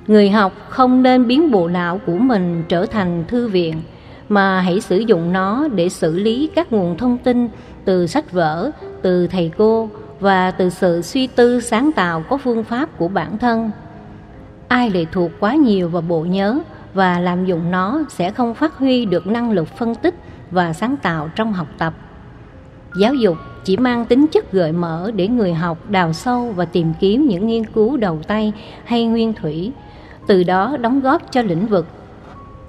Người 0.08 0.30
học 0.30 0.54
không 0.70 1.04
nên 1.04 1.28
biến 1.28 1.52
bộ 1.52 1.68
não 1.68 2.00
của 2.06 2.18
mình 2.18 2.64
trở 2.70 2.86
thành 2.86 3.24
thư 3.28 3.48
viện, 3.48 3.82
mà 4.30 4.62
hãy 4.62 4.82
sử 4.82 5.00
dụng 5.00 5.34
nó 5.34 5.68
để 5.68 5.90
xử 5.90 6.20
lý 6.20 6.50
các 6.56 6.74
nguồn 6.74 6.98
thông 6.98 7.18
tin 7.18 7.50
từ 7.86 8.08
sách 8.08 8.32
vở, 8.32 8.72
từ 9.02 9.28
thầy 9.28 9.52
cô 9.58 9.90
và 10.20 10.52
từ 10.52 10.70
sự 10.70 11.02
suy 11.02 11.28
tư 11.28 11.60
sáng 11.60 11.92
tạo 11.92 12.24
có 12.30 12.38
phương 12.38 12.64
pháp 12.64 12.98
của 12.98 13.08
bản 13.08 13.38
thân. 13.38 13.72
Ai 14.68 14.90
lệ 14.90 15.06
thuộc 15.12 15.32
quá 15.40 15.56
nhiều 15.56 15.90
vào 15.90 16.02
bộ 16.02 16.22
nhớ 16.22 16.60
và 16.94 17.20
làm 17.20 17.46
dụng 17.46 17.72
nó 17.72 18.04
sẽ 18.10 18.32
không 18.32 18.54
phát 18.54 18.78
huy 18.78 19.06
được 19.06 19.28
năng 19.28 19.52
lực 19.52 19.68
phân 19.68 19.96
tích 19.96 20.16
và 20.52 20.74
sáng 20.74 20.98
tạo 20.98 21.30
trong 21.36 21.54
học 21.54 21.68
tập. 21.78 21.94
Giáo 22.96 23.14
dục 23.14 23.38
chỉ 23.64 23.78
mang 23.78 24.06
tính 24.06 24.28
chất 24.28 24.52
gợi 24.52 24.72
mở 24.72 25.12
để 25.16 25.28
người 25.28 25.54
học 25.54 25.90
đào 25.90 26.14
sâu 26.14 26.52
và 26.56 26.66
tìm 26.66 26.94
kiếm 27.00 27.28
những 27.28 27.48
nghiên 27.48 27.66
cứu 27.66 27.98
đầu 27.98 28.20
tay 28.28 28.54
hay 28.86 29.06
nguyên 29.06 29.34
thủy, 29.34 29.72
từ 30.28 30.44
đó 30.44 30.78
đóng 30.78 31.02
góp 31.02 31.32
cho 31.32 31.42
lĩnh 31.42 31.68
vực. 31.68 31.86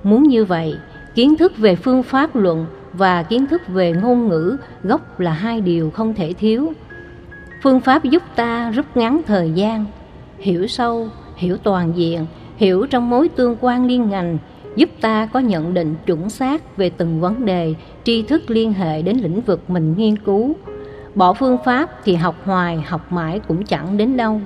Muốn 0.03 0.23
như 0.23 0.45
vậy, 0.45 0.75
kiến 1.15 1.37
thức 1.37 1.53
về 1.57 1.77
phương 1.77 2.03
pháp 2.03 2.37
luận 2.37 2.67
và 2.93 3.23
kiến 3.23 3.47
thức 3.47 3.63
về 3.69 3.93
ngôn 3.93 4.29
ngữ 4.29 4.57
gốc 4.83 5.21
là 5.21 5.33
hai 5.33 5.61
điều 5.61 5.91
không 5.91 6.15
thể 6.15 6.33
thiếu. 6.33 6.73
Phương 7.63 7.81
pháp 7.81 8.05
giúp 8.05 8.23
ta 8.37 8.71
rút 8.71 8.87
ngắn 8.97 9.21
thời 9.27 9.51
gian, 9.51 9.85
hiểu 10.39 10.67
sâu, 10.67 11.09
hiểu 11.37 11.57
toàn 11.57 11.93
diện, 11.97 12.27
hiểu 12.57 12.87
trong 12.87 13.11
mối 13.11 13.29
tương 13.29 13.57
quan 13.61 13.87
liên 13.87 14.11
ngành 14.11 14.39
giúp 14.77 14.89
ta 15.01 15.29
có 15.33 15.41
nhận 15.41 15.75
định 15.75 15.95
chuẩn 16.07 16.31
xác 16.31 16.77
về 16.77 16.91
từng 16.91 17.21
vấn 17.21 17.45
đề 17.45 17.75
tri 18.05 18.23
thức 18.23 18.43
liên 18.51 18.73
hệ 18.73 19.03
đến 19.03 19.17
lĩnh 19.17 19.41
vực 19.41 19.71
mình 19.71 19.95
nghiên 19.97 20.17
cứu 20.17 20.57
bỏ 21.15 21.33
phương 21.33 21.59
pháp 21.65 21.91
thì 22.05 22.15
học 22.15 22.35
hoài 22.45 22.77
học 22.87 23.13
mãi 23.13 23.41
cũng 23.49 23.65
chẳng 23.65 23.97
đến 23.97 24.17
đâu 24.17 24.41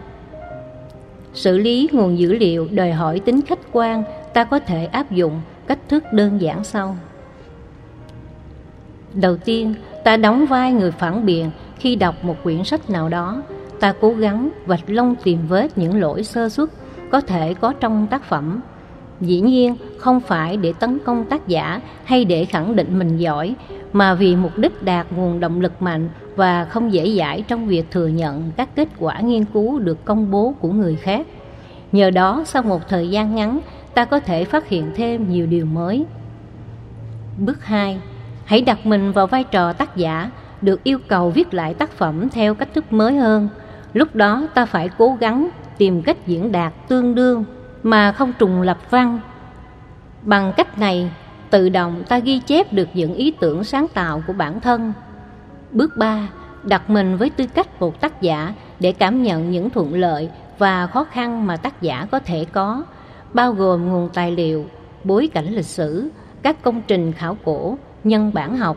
xử 1.36 1.58
lý 1.58 1.88
nguồn 1.92 2.18
dữ 2.18 2.34
liệu, 2.34 2.68
đòi 2.70 2.92
hỏi 2.92 3.20
tính 3.20 3.40
khách 3.46 3.58
quan, 3.72 4.02
ta 4.34 4.44
có 4.44 4.58
thể 4.58 4.86
áp 4.86 5.10
dụng 5.10 5.40
cách 5.66 5.78
thức 5.88 6.04
đơn 6.12 6.40
giản 6.40 6.64
sau. 6.64 6.96
Đầu 9.14 9.36
tiên, 9.36 9.74
ta 10.04 10.16
đóng 10.16 10.46
vai 10.46 10.72
người 10.72 10.90
phản 10.90 11.26
biện 11.26 11.50
khi 11.78 11.96
đọc 11.96 12.24
một 12.24 12.36
quyển 12.42 12.64
sách 12.64 12.90
nào 12.90 13.08
đó. 13.08 13.42
Ta 13.80 13.94
cố 14.00 14.12
gắng 14.12 14.48
vạch 14.66 14.90
lông 14.90 15.14
tìm 15.24 15.38
vết 15.48 15.78
những 15.78 16.00
lỗi 16.00 16.24
sơ 16.24 16.48
xuất 16.48 16.70
có 17.10 17.20
thể 17.20 17.54
có 17.54 17.72
trong 17.72 18.06
tác 18.06 18.24
phẩm. 18.24 18.60
Dĩ 19.20 19.40
nhiên, 19.40 19.76
không 19.98 20.20
phải 20.20 20.56
để 20.56 20.72
tấn 20.80 20.98
công 20.98 21.24
tác 21.24 21.48
giả 21.48 21.80
hay 22.04 22.24
để 22.24 22.44
khẳng 22.44 22.76
định 22.76 22.98
mình 22.98 23.16
giỏi, 23.16 23.54
mà 23.92 24.14
vì 24.14 24.36
mục 24.36 24.58
đích 24.58 24.82
đạt 24.82 25.06
nguồn 25.16 25.40
động 25.40 25.60
lực 25.60 25.82
mạnh 25.82 26.08
và 26.36 26.64
không 26.64 26.92
dễ 26.92 27.16
dãi 27.18 27.44
trong 27.48 27.66
việc 27.66 27.90
thừa 27.90 28.06
nhận 28.06 28.50
các 28.56 28.68
kết 28.74 28.88
quả 28.98 29.20
nghiên 29.20 29.44
cứu 29.44 29.78
được 29.78 30.04
công 30.04 30.30
bố 30.30 30.54
của 30.60 30.68
người 30.68 30.96
khác 30.96 31.26
nhờ 31.92 32.10
đó 32.10 32.42
sau 32.46 32.62
một 32.62 32.88
thời 32.88 33.10
gian 33.10 33.34
ngắn 33.34 33.60
ta 33.94 34.04
có 34.04 34.20
thể 34.20 34.44
phát 34.44 34.68
hiện 34.68 34.90
thêm 34.96 35.30
nhiều 35.30 35.46
điều 35.46 35.66
mới 35.66 36.06
bước 37.38 37.64
2 37.64 37.98
hãy 38.44 38.60
đặt 38.60 38.86
mình 38.86 39.12
vào 39.12 39.26
vai 39.26 39.44
trò 39.44 39.72
tác 39.72 39.96
giả 39.96 40.30
được 40.62 40.84
yêu 40.84 40.98
cầu 41.08 41.30
viết 41.30 41.54
lại 41.54 41.74
tác 41.74 41.90
phẩm 41.90 42.28
theo 42.28 42.54
cách 42.54 42.74
thức 42.74 42.92
mới 42.92 43.16
hơn 43.16 43.48
lúc 43.92 44.14
đó 44.14 44.46
ta 44.54 44.66
phải 44.66 44.88
cố 44.98 45.16
gắng 45.20 45.48
tìm 45.78 46.02
cách 46.02 46.26
diễn 46.26 46.52
đạt 46.52 46.72
tương 46.88 47.14
đương 47.14 47.44
mà 47.82 48.12
không 48.12 48.32
trùng 48.38 48.62
lập 48.62 48.78
văn. 48.90 49.20
Bằng 50.22 50.52
cách 50.56 50.78
này, 50.78 51.10
tự 51.50 51.68
động 51.68 52.02
ta 52.08 52.18
ghi 52.18 52.38
chép 52.38 52.72
được 52.72 52.88
những 52.94 53.14
ý 53.14 53.34
tưởng 53.40 53.64
sáng 53.64 53.86
tạo 53.94 54.22
của 54.26 54.32
bản 54.32 54.60
thân. 54.60 54.92
Bước 55.72 55.96
3. 55.96 56.28
Đặt 56.62 56.90
mình 56.90 57.16
với 57.16 57.30
tư 57.30 57.44
cách 57.54 57.80
một 57.80 58.00
tác 58.00 58.22
giả 58.22 58.54
để 58.80 58.92
cảm 58.92 59.22
nhận 59.22 59.50
những 59.50 59.70
thuận 59.70 59.94
lợi 59.94 60.30
và 60.58 60.86
khó 60.86 61.04
khăn 61.04 61.46
mà 61.46 61.56
tác 61.56 61.82
giả 61.82 62.06
có 62.10 62.18
thể 62.18 62.44
có, 62.52 62.84
bao 63.32 63.52
gồm 63.52 63.88
nguồn 63.88 64.08
tài 64.14 64.30
liệu, 64.30 64.64
bối 65.04 65.28
cảnh 65.34 65.54
lịch 65.54 65.66
sử, 65.66 66.08
các 66.42 66.62
công 66.62 66.82
trình 66.86 67.12
khảo 67.12 67.36
cổ, 67.44 67.78
nhân 68.04 68.30
bản 68.34 68.56
học 68.56 68.76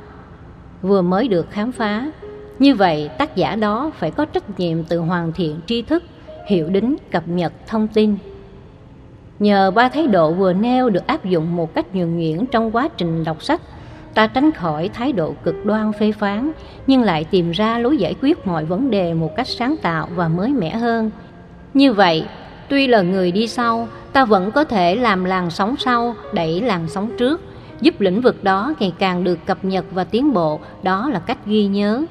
vừa 0.82 1.02
mới 1.02 1.28
được 1.28 1.52
khám 1.52 1.72
phá. 1.72 2.12
Như 2.60 2.76
vậy, 2.76 3.10
tác 3.18 3.36
giả 3.36 3.56
đó 3.56 3.92
phải 3.96 4.12
có 4.12 4.26
trách 4.26 4.60
nhiệm 4.60 4.84
tự 4.84 5.00
hoàn 5.00 5.32
thiện 5.32 5.60
tri 5.66 5.82
thức, 5.82 6.04
hiệu 6.48 6.70
đính, 6.70 6.96
cập 7.12 7.28
nhật 7.28 7.54
thông 7.68 7.88
tin. 7.88 8.18
Nhờ 9.40 9.72
ba 9.72 9.90
thái 9.90 10.08
độ 10.08 10.34
vừa 10.34 10.54
nêu 10.54 10.90
được 10.90 11.08
áp 11.08 11.26
dụng 11.26 11.56
một 11.56 11.74
cách 11.74 11.96
nhuần 11.96 12.18
nhuyễn 12.18 12.46
trong 12.46 12.72
quá 12.72 12.90
trình 12.98 13.24
đọc 13.24 13.44
sách, 13.44 13.62
ta 14.14 14.28
tránh 14.28 14.52
khỏi 14.52 14.90
thái 14.94 15.12
độ 15.12 15.34
cực 15.44 15.66
đoan 15.66 15.92
phê 15.94 16.12
phán, 16.12 16.52
nhưng 16.88 17.02
lại 17.02 17.24
tìm 17.24 17.52
ra 17.52 17.78
lối 17.78 17.98
giải 17.98 18.16
quyết 18.22 18.48
mọi 18.48 18.66
vấn 18.66 18.92
đề 18.92 19.14
một 19.14 19.36
cách 19.36 19.48
sáng 19.48 19.76
tạo 19.82 20.10
và 20.16 20.28
mới 20.28 20.50
mẻ 20.50 20.70
hơn. 20.70 21.12
Như 21.74 21.94
vậy, 21.94 22.26
tuy 22.70 22.88
là 22.88 23.02
người 23.02 23.32
đi 23.32 23.48
sau, 23.48 23.88
ta 24.14 24.26
vẫn 24.26 24.52
có 24.52 24.64
thể 24.64 24.96
làm 24.96 25.24
làn 25.24 25.50
sóng 25.50 25.76
sau, 25.78 26.16
đẩy 26.34 26.62
làn 26.62 26.88
sóng 26.88 27.12
trước, 27.18 27.42
giúp 27.82 28.02
lĩnh 28.02 28.22
vực 28.22 28.44
đó 28.44 28.74
ngày 28.80 28.94
càng 29.00 29.24
được 29.24 29.40
cập 29.46 29.66
nhật 29.66 29.86
và 29.92 30.04
tiến 30.04 30.34
bộ, 30.34 30.60
đó 30.84 31.10
là 31.14 31.20
cách 31.20 31.46
ghi 31.46 31.66
nhớ. 31.66 32.04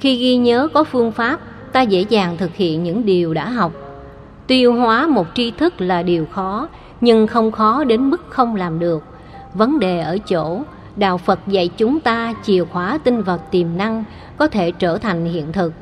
Khi 0.00 0.16
ghi 0.16 0.36
nhớ 0.36 0.68
có 0.74 0.84
phương 0.84 1.12
pháp, 1.12 1.40
ta 1.72 1.80
dễ 1.80 2.04
dàng 2.08 2.36
thực 2.36 2.54
hiện 2.54 2.82
những 2.82 3.06
điều 3.06 3.34
đã 3.34 3.48
học. 3.48 3.72
Tiêu 4.46 4.74
hóa 4.74 5.06
một 5.06 5.26
tri 5.34 5.50
thức 5.50 5.80
là 5.80 6.02
điều 6.02 6.26
khó, 6.26 6.68
nhưng 7.00 7.26
không 7.26 7.52
khó 7.52 7.84
đến 7.84 8.10
mức 8.10 8.24
không 8.28 8.56
làm 8.56 8.78
được. 8.78 9.04
Vấn 9.54 9.78
đề 9.78 10.00
ở 10.00 10.18
chỗ, 10.18 10.62
Đạo 10.96 11.18
Phật 11.18 11.40
dạy 11.46 11.68
chúng 11.68 12.00
ta 12.00 12.34
chìa 12.42 12.64
khóa 12.64 12.98
tin 13.04 13.22
vào 13.22 13.38
tiềm 13.38 13.66
năng 13.76 14.04
có 14.36 14.46
thể 14.48 14.70
trở 14.70 14.98
thành 14.98 15.24
hiện 15.24 15.52
thực. 15.52 15.72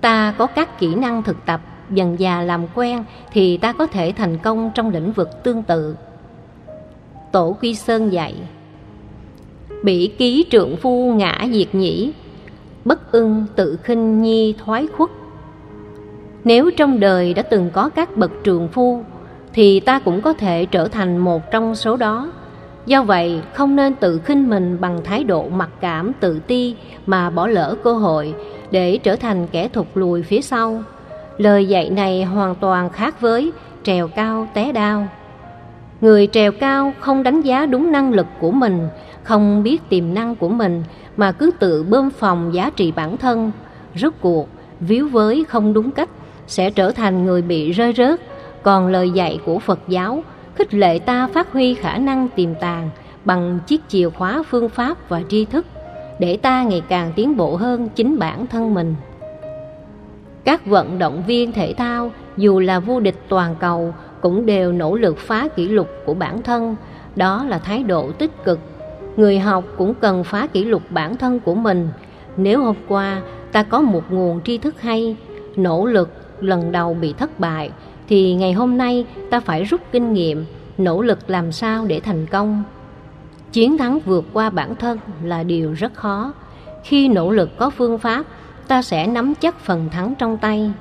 Ta 0.00 0.34
có 0.38 0.46
các 0.46 0.78
kỹ 0.78 0.94
năng 0.94 1.22
thực 1.22 1.46
tập, 1.46 1.60
dần 1.90 2.20
già 2.20 2.42
làm 2.42 2.66
quen 2.74 3.04
thì 3.32 3.56
ta 3.56 3.72
có 3.72 3.86
thể 3.86 4.12
thành 4.16 4.38
công 4.38 4.70
trong 4.74 4.90
lĩnh 4.90 5.12
vực 5.12 5.28
tương 5.44 5.62
tự. 5.62 5.96
Tổ 7.32 7.56
Quy 7.60 7.74
Sơn 7.74 8.12
dạy 8.12 8.34
bỉ 9.82 10.06
ký 10.18 10.44
trượng 10.50 10.76
phu 10.76 11.12
ngã 11.12 11.46
diệt 11.52 11.74
nhĩ 11.74 12.12
bất 12.84 13.12
ưng 13.12 13.46
tự 13.56 13.78
khinh 13.82 14.22
nhi 14.22 14.54
thoái 14.64 14.86
khuất 14.96 15.10
nếu 16.44 16.70
trong 16.76 17.00
đời 17.00 17.34
đã 17.34 17.42
từng 17.42 17.70
có 17.72 17.88
các 17.88 18.16
bậc 18.16 18.30
trường 18.44 18.68
phu 18.68 19.02
thì 19.52 19.80
ta 19.80 19.98
cũng 19.98 20.20
có 20.20 20.32
thể 20.32 20.66
trở 20.66 20.88
thành 20.88 21.18
một 21.18 21.50
trong 21.50 21.74
số 21.74 21.96
đó 21.96 22.32
do 22.86 23.02
vậy, 23.02 23.40
không 23.54 23.76
nên 23.76 23.94
tự 23.94 24.18
khinh 24.18 24.50
mình 24.50 24.76
bằng 24.80 25.00
thái 25.04 25.24
độ 25.24 25.48
mặc 25.48 25.70
cảm, 25.80 26.12
tự 26.20 26.38
ti 26.38 26.76
mà 27.06 27.30
bỏ 27.30 27.46
lỡ 27.46 27.76
cơ 27.84 27.92
hội 27.92 28.34
để 28.70 28.98
trở 29.02 29.16
thành 29.16 29.46
kẻ 29.46 29.68
thụt 29.68 29.86
lùi 29.94 30.22
phía 30.22 30.40
sau. 30.40 30.82
Lời 31.38 31.66
dạy 31.66 31.90
này 31.90 32.24
hoàn 32.24 32.54
toàn 32.54 32.90
khác 32.90 33.20
với 33.20 33.52
trèo 33.82 34.08
cao 34.08 34.48
té 34.54 34.72
đao. 34.72 35.08
Người 36.00 36.28
trèo 36.32 36.52
cao 36.52 36.92
không 37.00 37.22
đánh 37.22 37.40
giá 37.40 37.66
đúng 37.66 37.92
năng 37.92 38.12
lực 38.12 38.26
của 38.40 38.50
mình, 38.50 38.88
không 39.22 39.62
biết 39.62 39.82
tiềm 39.88 40.14
năng 40.14 40.36
của 40.36 40.48
mình, 40.48 40.82
mà 41.16 41.32
cứ 41.32 41.50
tự 41.58 41.82
bơm 41.82 42.10
phòng 42.10 42.54
giá 42.54 42.70
trị 42.76 42.92
bản 42.92 43.16
thân. 43.16 43.52
Rốt 43.94 44.12
cuộc, 44.20 44.48
víu 44.80 45.08
với 45.08 45.44
không 45.48 45.72
đúng 45.72 45.90
cách 45.90 46.08
sẽ 46.46 46.70
trở 46.70 46.90
thành 46.92 47.24
người 47.24 47.42
bị 47.42 47.72
rơi 47.72 47.92
rớt. 47.96 48.20
Còn 48.62 48.88
lời 48.88 49.10
dạy 49.10 49.38
của 49.44 49.58
phật 49.58 49.78
giáo 49.88 50.22
khích 50.56 50.74
lệ 50.74 50.98
ta 50.98 51.28
phát 51.32 51.52
huy 51.52 51.74
khả 51.74 51.98
năng 51.98 52.28
tiềm 52.28 52.54
tàng 52.54 52.90
bằng 53.24 53.58
chiếc 53.66 53.80
chìa 53.88 54.10
khóa 54.10 54.42
phương 54.50 54.68
pháp 54.68 55.08
và 55.08 55.22
tri 55.28 55.44
thức, 55.44 55.66
để 56.18 56.36
ta 56.36 56.62
ngày 56.62 56.82
càng 56.88 57.12
tiến 57.16 57.36
bộ 57.36 57.56
hơn 57.56 57.88
chính 57.88 58.18
bản 58.18 58.46
thân 58.46 58.74
mình. 58.74 58.94
Các 60.44 60.66
vận 60.66 60.98
động 60.98 61.22
viên 61.26 61.52
thể 61.52 61.74
thao, 61.76 62.10
dù 62.36 62.60
là 62.60 62.80
vô 62.80 63.00
địch 63.00 63.16
toàn 63.28 63.54
cầu, 63.60 63.94
cũng 64.20 64.46
đều 64.46 64.72
nỗ 64.72 64.96
lực 64.96 65.18
phá 65.18 65.48
kỷ 65.56 65.68
lục 65.68 65.88
của 66.04 66.14
bản 66.14 66.42
thân. 66.42 66.76
Đó 67.16 67.44
là 67.44 67.58
thái 67.58 67.82
độ 67.82 68.12
tích 68.12 68.44
cực. 68.44 68.58
Người 69.16 69.38
học 69.38 69.64
cũng 69.76 69.94
cần 69.94 70.24
phá 70.24 70.46
kỷ 70.46 70.64
lục 70.64 70.82
bản 70.90 71.16
thân 71.16 71.40
của 71.40 71.54
mình. 71.54 71.88
Nếu 72.36 72.62
hôm 72.62 72.76
qua 72.88 73.22
ta 73.52 73.62
có 73.62 73.80
một 73.80 74.02
nguồn 74.10 74.40
tri 74.42 74.58
thức 74.58 74.80
hay, 74.80 75.16
nỗ 75.56 75.86
lực 75.86 76.10
lần 76.40 76.72
đầu 76.72 76.94
bị 76.94 77.12
thất 77.12 77.40
bại 77.40 77.70
thì 78.08 78.34
ngày 78.34 78.52
hôm 78.52 78.76
nay 78.76 79.06
ta 79.30 79.40
phải 79.40 79.64
rút 79.64 79.80
kinh 79.92 80.12
nghiệm, 80.12 80.44
nỗ 80.78 81.02
lực 81.02 81.30
làm 81.30 81.52
sao 81.52 81.86
để 81.86 82.00
thành 82.00 82.26
công. 82.26 82.62
Chiến 83.52 83.78
thắng 83.78 84.00
vượt 84.00 84.24
qua 84.32 84.50
bản 84.50 84.76
thân 84.76 84.98
là 85.22 85.42
điều 85.42 85.72
rất 85.72 85.94
khó. 85.94 86.32
Khi 86.84 87.08
nỗ 87.08 87.30
lực 87.30 87.56
có 87.56 87.70
phương 87.70 87.98
pháp, 87.98 88.26
ta 88.68 88.82
sẽ 88.82 89.06
nắm 89.06 89.34
chắc 89.40 89.60
phần 89.60 89.88
thắng 89.90 90.14
trong 90.18 90.38
tay. 90.38 90.72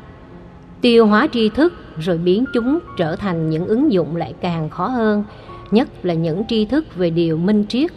Tiêu 0.82 1.08
hóa 1.08 1.28
tri 1.32 1.50
thức 1.50 1.74
rồi 1.98 2.18
biến 2.18 2.46
chúng 2.54 2.80
trở 2.98 3.16
thành 3.16 3.50
những 3.50 3.68
ứng 3.68 3.92
dụng 3.92 4.16
lại 4.16 4.34
càng 4.42 4.70
khó 4.70 4.88
hơn, 4.88 5.24
nhất 5.72 5.88
là 6.04 6.14
những 6.14 6.44
tri 6.48 6.66
thức 6.66 6.96
về 6.96 7.10
điều 7.10 7.38
minh 7.38 7.66
triết, 7.70 7.92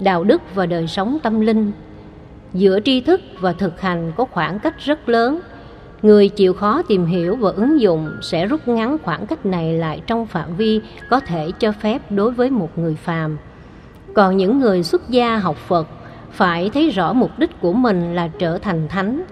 đạo 0.00 0.24
đức 0.24 0.42
và 0.54 0.66
đời 0.66 0.86
sống 0.86 1.18
tâm 1.22 1.40
linh. 1.40 1.72
Giữa 2.52 2.80
tri 2.80 3.00
thức 3.00 3.20
và 3.40 3.52
thực 3.52 3.80
hành 3.80 4.12
có 4.16 4.24
khoảng 4.24 4.58
cách 4.58 4.74
rất 4.84 5.08
lớn 5.08 5.40
người 6.02 6.28
chịu 6.28 6.52
khó 6.52 6.82
tìm 6.88 7.06
hiểu 7.06 7.36
và 7.36 7.50
ứng 7.50 7.80
dụng 7.80 8.08
sẽ 8.22 8.46
rút 8.46 8.68
ngắn 8.68 8.96
khoảng 9.02 9.26
cách 9.26 9.46
này 9.46 9.74
lại 9.74 10.02
trong 10.06 10.26
phạm 10.26 10.56
vi 10.56 10.80
có 11.10 11.20
thể 11.20 11.50
cho 11.58 11.72
phép 11.72 12.02
đối 12.10 12.30
với 12.30 12.50
một 12.50 12.78
người 12.78 12.94
phàm. 12.94 13.38
Còn 14.14 14.36
những 14.36 14.58
người 14.58 14.82
xuất 14.82 15.08
gia 15.08 15.36
học 15.36 15.56
phật 15.56 15.88
phải 16.32 16.70
thấy 16.74 16.90
rõ 16.90 17.12
mục 17.12 17.30
đích 17.38 17.60
của 17.60 17.72
mình 17.72 18.14
là 18.14 18.28
trở 18.38 18.58
thành 18.58 18.88
thánh. 18.88 19.22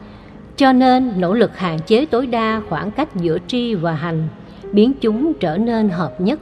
Cho 0.56 0.72
nên, 0.72 1.12
nỗ 1.16 1.34
lực 1.34 1.56
hạn 1.58 1.78
chế 1.86 2.06
tối 2.06 2.26
đa 2.26 2.62
khoảng 2.68 2.90
cách 2.90 3.16
giữa 3.16 3.38
tri 3.46 3.74
và 3.74 3.92
hành, 3.92 4.28
biến 4.72 4.92
chúng 5.00 5.32
trở 5.34 5.56
nên 5.56 5.88
hợp 5.88 6.20
nhất. 6.20 6.40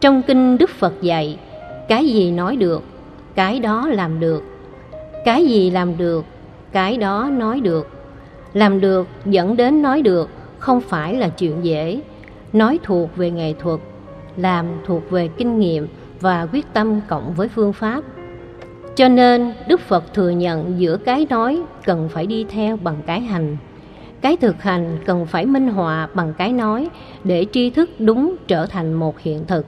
Trong 0.00 0.22
kinh 0.22 0.58
đức 0.58 0.70
phật 0.70 1.02
dạy, 1.02 1.38
cái 1.88 2.08
gì 2.08 2.30
nói 2.30 2.56
được, 2.56 2.82
cái 3.34 3.60
đó 3.60 3.88
làm 3.88 4.20
được. 4.20 4.42
Cái 5.24 5.46
gì 5.46 5.70
làm 5.70 5.96
được, 5.96 6.24
cái 6.72 6.96
đó 6.96 7.30
nói 7.32 7.60
được 7.60 7.95
làm 8.56 8.80
được, 8.80 9.08
dẫn 9.24 9.56
đến 9.56 9.82
nói 9.82 10.02
được, 10.02 10.30
không 10.58 10.80
phải 10.80 11.14
là 11.14 11.28
chuyện 11.28 11.64
dễ. 11.64 12.00
Nói 12.52 12.78
thuộc 12.82 13.16
về 13.16 13.30
nghệ 13.30 13.54
thuật, 13.58 13.80
làm 14.36 14.66
thuộc 14.86 15.10
về 15.10 15.28
kinh 15.28 15.58
nghiệm 15.58 15.88
và 16.20 16.46
quyết 16.52 16.66
tâm 16.72 17.00
cộng 17.08 17.34
với 17.34 17.48
phương 17.48 17.72
pháp. 17.72 18.04
Cho 18.94 19.08
nên, 19.08 19.52
đức 19.68 19.80
phật 19.80 20.14
thừa 20.14 20.30
nhận 20.30 20.80
giữa 20.80 20.96
cái 20.96 21.26
nói 21.30 21.62
cần 21.84 22.08
phải 22.08 22.26
đi 22.26 22.44
theo 22.44 22.76
bằng 22.76 22.96
cái 23.06 23.20
hành. 23.20 23.56
Cái 24.20 24.36
thực 24.36 24.62
hành 24.62 24.98
cần 25.06 25.26
phải 25.26 25.46
minh 25.46 25.68
họa 25.68 26.08
bằng 26.14 26.34
cái 26.38 26.52
nói 26.52 26.88
để 27.24 27.46
tri 27.52 27.70
thức 27.70 27.90
đúng 27.98 28.36
trở 28.46 28.66
thành 28.66 28.92
một 28.94 29.20
hiện 29.20 29.44
thực. 29.46 29.66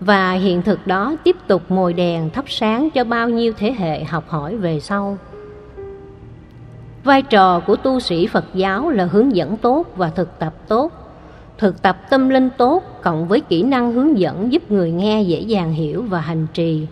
Và 0.00 0.32
hiện 0.32 0.62
thực 0.62 0.86
đó 0.86 1.16
tiếp 1.24 1.36
tục 1.46 1.62
mồi 1.68 1.92
đèn 1.92 2.30
thắp 2.30 2.44
sáng 2.48 2.90
cho 2.90 3.04
bao 3.04 3.28
nhiêu 3.28 3.52
thế 3.58 3.74
hệ 3.78 4.04
học 4.04 4.24
hỏi 4.28 4.56
về 4.56 4.80
sau 4.80 5.18
vai 7.04 7.22
trò 7.22 7.60
của 7.60 7.76
tu 7.76 8.00
sĩ 8.00 8.26
phật 8.26 8.44
giáo 8.54 8.90
là 8.90 9.04
hướng 9.04 9.36
dẫn 9.36 9.56
tốt 9.56 9.86
và 9.96 10.10
thực 10.10 10.38
tập 10.38 10.54
tốt. 10.68 10.92
Thực 11.58 11.82
tập 11.82 11.98
tâm 12.10 12.28
linh 12.28 12.48
tốt 12.58 12.82
cộng 13.02 13.28
với 13.28 13.40
kỹ 13.40 13.62
năng 13.62 13.92
hướng 13.92 14.18
dẫn 14.18 14.52
giúp 14.52 14.70
người 14.70 14.90
nghe 14.90 15.22
dễ 15.22 15.40
dàng 15.40 15.72
hiểu 15.72 16.02
và 16.02 16.20
hành 16.20 16.46
trì. 16.54 16.86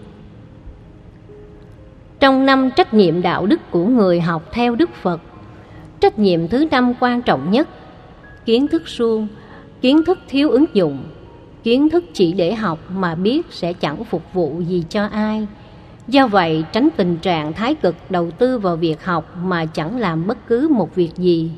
Trong 2.21 2.47
năm 2.47 2.71
trách 2.77 2.95
nhiệm 2.95 3.23
đạo 3.23 3.47
đức 3.47 3.61
của 3.71 3.85
người 3.85 4.21
học 4.21 4.43
theo 4.53 4.75
đức 4.75 4.91
phật, 4.95 5.21
trách 6.01 6.19
nhiệm 6.19 6.49
thứ 6.49 6.67
năm 6.71 6.95
quan 7.01 7.23
trọng 7.23 7.51
nhất, 7.51 7.69
kiến 8.45 8.69
thức 8.69 8.89
suông, 8.89 9.29
kiến 9.81 10.05
thức 10.05 10.19
thiếu 10.29 10.51
ứng 10.51 10.65
dụng, 10.73 10.99
kiến 11.63 11.91
thức 11.91 12.05
chỉ 12.13 12.33
để 12.33 12.55
học 12.55 12.79
mà 12.89 13.15
biết 13.15 13.47
sẽ 13.51 13.73
chẳng 13.73 14.05
phục 14.05 14.23
vụ 14.33 14.61
gì 14.61 14.85
cho 14.89 15.07
ai 15.07 15.47
do 16.09 16.27
vậy, 16.27 16.65
tránh 16.73 16.89
tình 16.97 17.17
trạng 17.17 17.53
thái 17.53 17.75
cực 17.75 17.95
đầu 18.11 18.31
tư 18.31 18.59
vào 18.59 18.77
việc 18.77 19.05
học 19.05 19.37
mà 19.45 19.67
chẳng 19.67 19.99
làm 19.99 20.27
bất 20.27 20.39
cứ 20.47 20.69
một 20.69 20.95
việc 20.95 21.17
gì. 21.17 21.51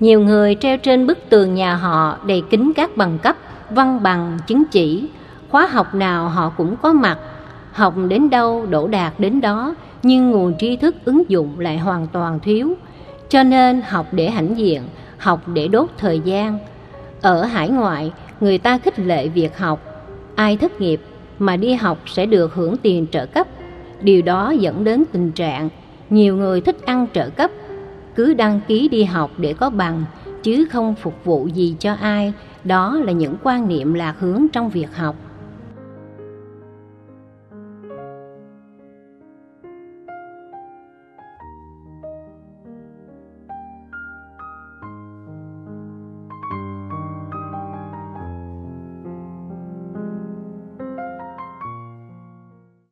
Nhiều 0.00 0.20
người 0.20 0.54
treo 0.54 0.78
trên 0.78 1.06
bức 1.06 1.18
tường 1.28 1.54
nhà 1.54 1.74
họ 1.74 2.18
đầy 2.26 2.42
kính 2.50 2.72
các 2.76 2.96
bằng 2.96 3.18
cấp, 3.18 3.36
văn 3.70 4.02
bằng, 4.02 4.38
chứng 4.46 4.64
chỉ. 4.70 5.08
Khóa 5.48 5.66
học 5.66 5.94
nào 5.94 6.28
họ 6.28 6.52
cũng 6.56 6.76
có 6.82 6.92
mặt. 6.92 7.18
Học 7.72 7.94
đến 8.08 8.30
đâu, 8.30 8.66
đổ 8.66 8.88
đạt 8.88 9.12
đến 9.18 9.40
đó, 9.40 9.74
nhưng 10.02 10.30
nguồn 10.30 10.54
tri 10.58 10.76
thức 10.76 10.96
ứng 11.04 11.30
dụng 11.30 11.60
lại 11.60 11.78
hoàn 11.78 12.06
toàn 12.06 12.40
thiếu. 12.40 12.74
Cho 13.28 13.42
nên 13.42 13.82
học 13.88 14.06
để 14.12 14.30
hãnh 14.30 14.58
diện, 14.58 14.82
học 15.18 15.48
để 15.48 15.68
đốt 15.68 15.90
thời 15.98 16.20
gian. 16.20 16.58
Ở 17.22 17.44
hải 17.44 17.68
ngoại, 17.68 18.12
người 18.40 18.58
ta 18.58 18.78
khích 18.78 18.98
lệ 18.98 19.28
việc 19.28 19.58
học. 19.58 19.80
Ai 20.34 20.56
thất 20.56 20.80
nghiệp 20.80 21.00
mà 21.38 21.56
đi 21.56 21.74
học 21.74 21.98
sẽ 22.06 22.26
được 22.26 22.54
hưởng 22.54 22.76
tiền 22.76 23.06
trợ 23.12 23.26
cấp 23.26 23.46
điều 24.02 24.22
đó 24.22 24.50
dẫn 24.50 24.84
đến 24.84 25.04
tình 25.12 25.32
trạng 25.32 25.68
nhiều 26.10 26.36
người 26.36 26.60
thích 26.60 26.76
ăn 26.84 27.06
trợ 27.14 27.28
cấp, 27.28 27.50
cứ 28.14 28.34
đăng 28.34 28.60
ký 28.68 28.88
đi 28.88 29.04
học 29.04 29.30
để 29.38 29.52
có 29.52 29.70
bằng, 29.70 30.04
chứ 30.42 30.66
không 30.70 30.94
phục 30.94 31.24
vụ 31.24 31.46
gì 31.46 31.76
cho 31.78 31.94
ai. 31.94 32.32
Đó 32.64 32.98
là 33.04 33.12
những 33.12 33.34
quan 33.42 33.68
niệm 33.68 33.94
lạc 33.94 34.14
hướng 34.18 34.46
trong 34.52 34.70
việc 34.70 34.96
học. 34.96 35.16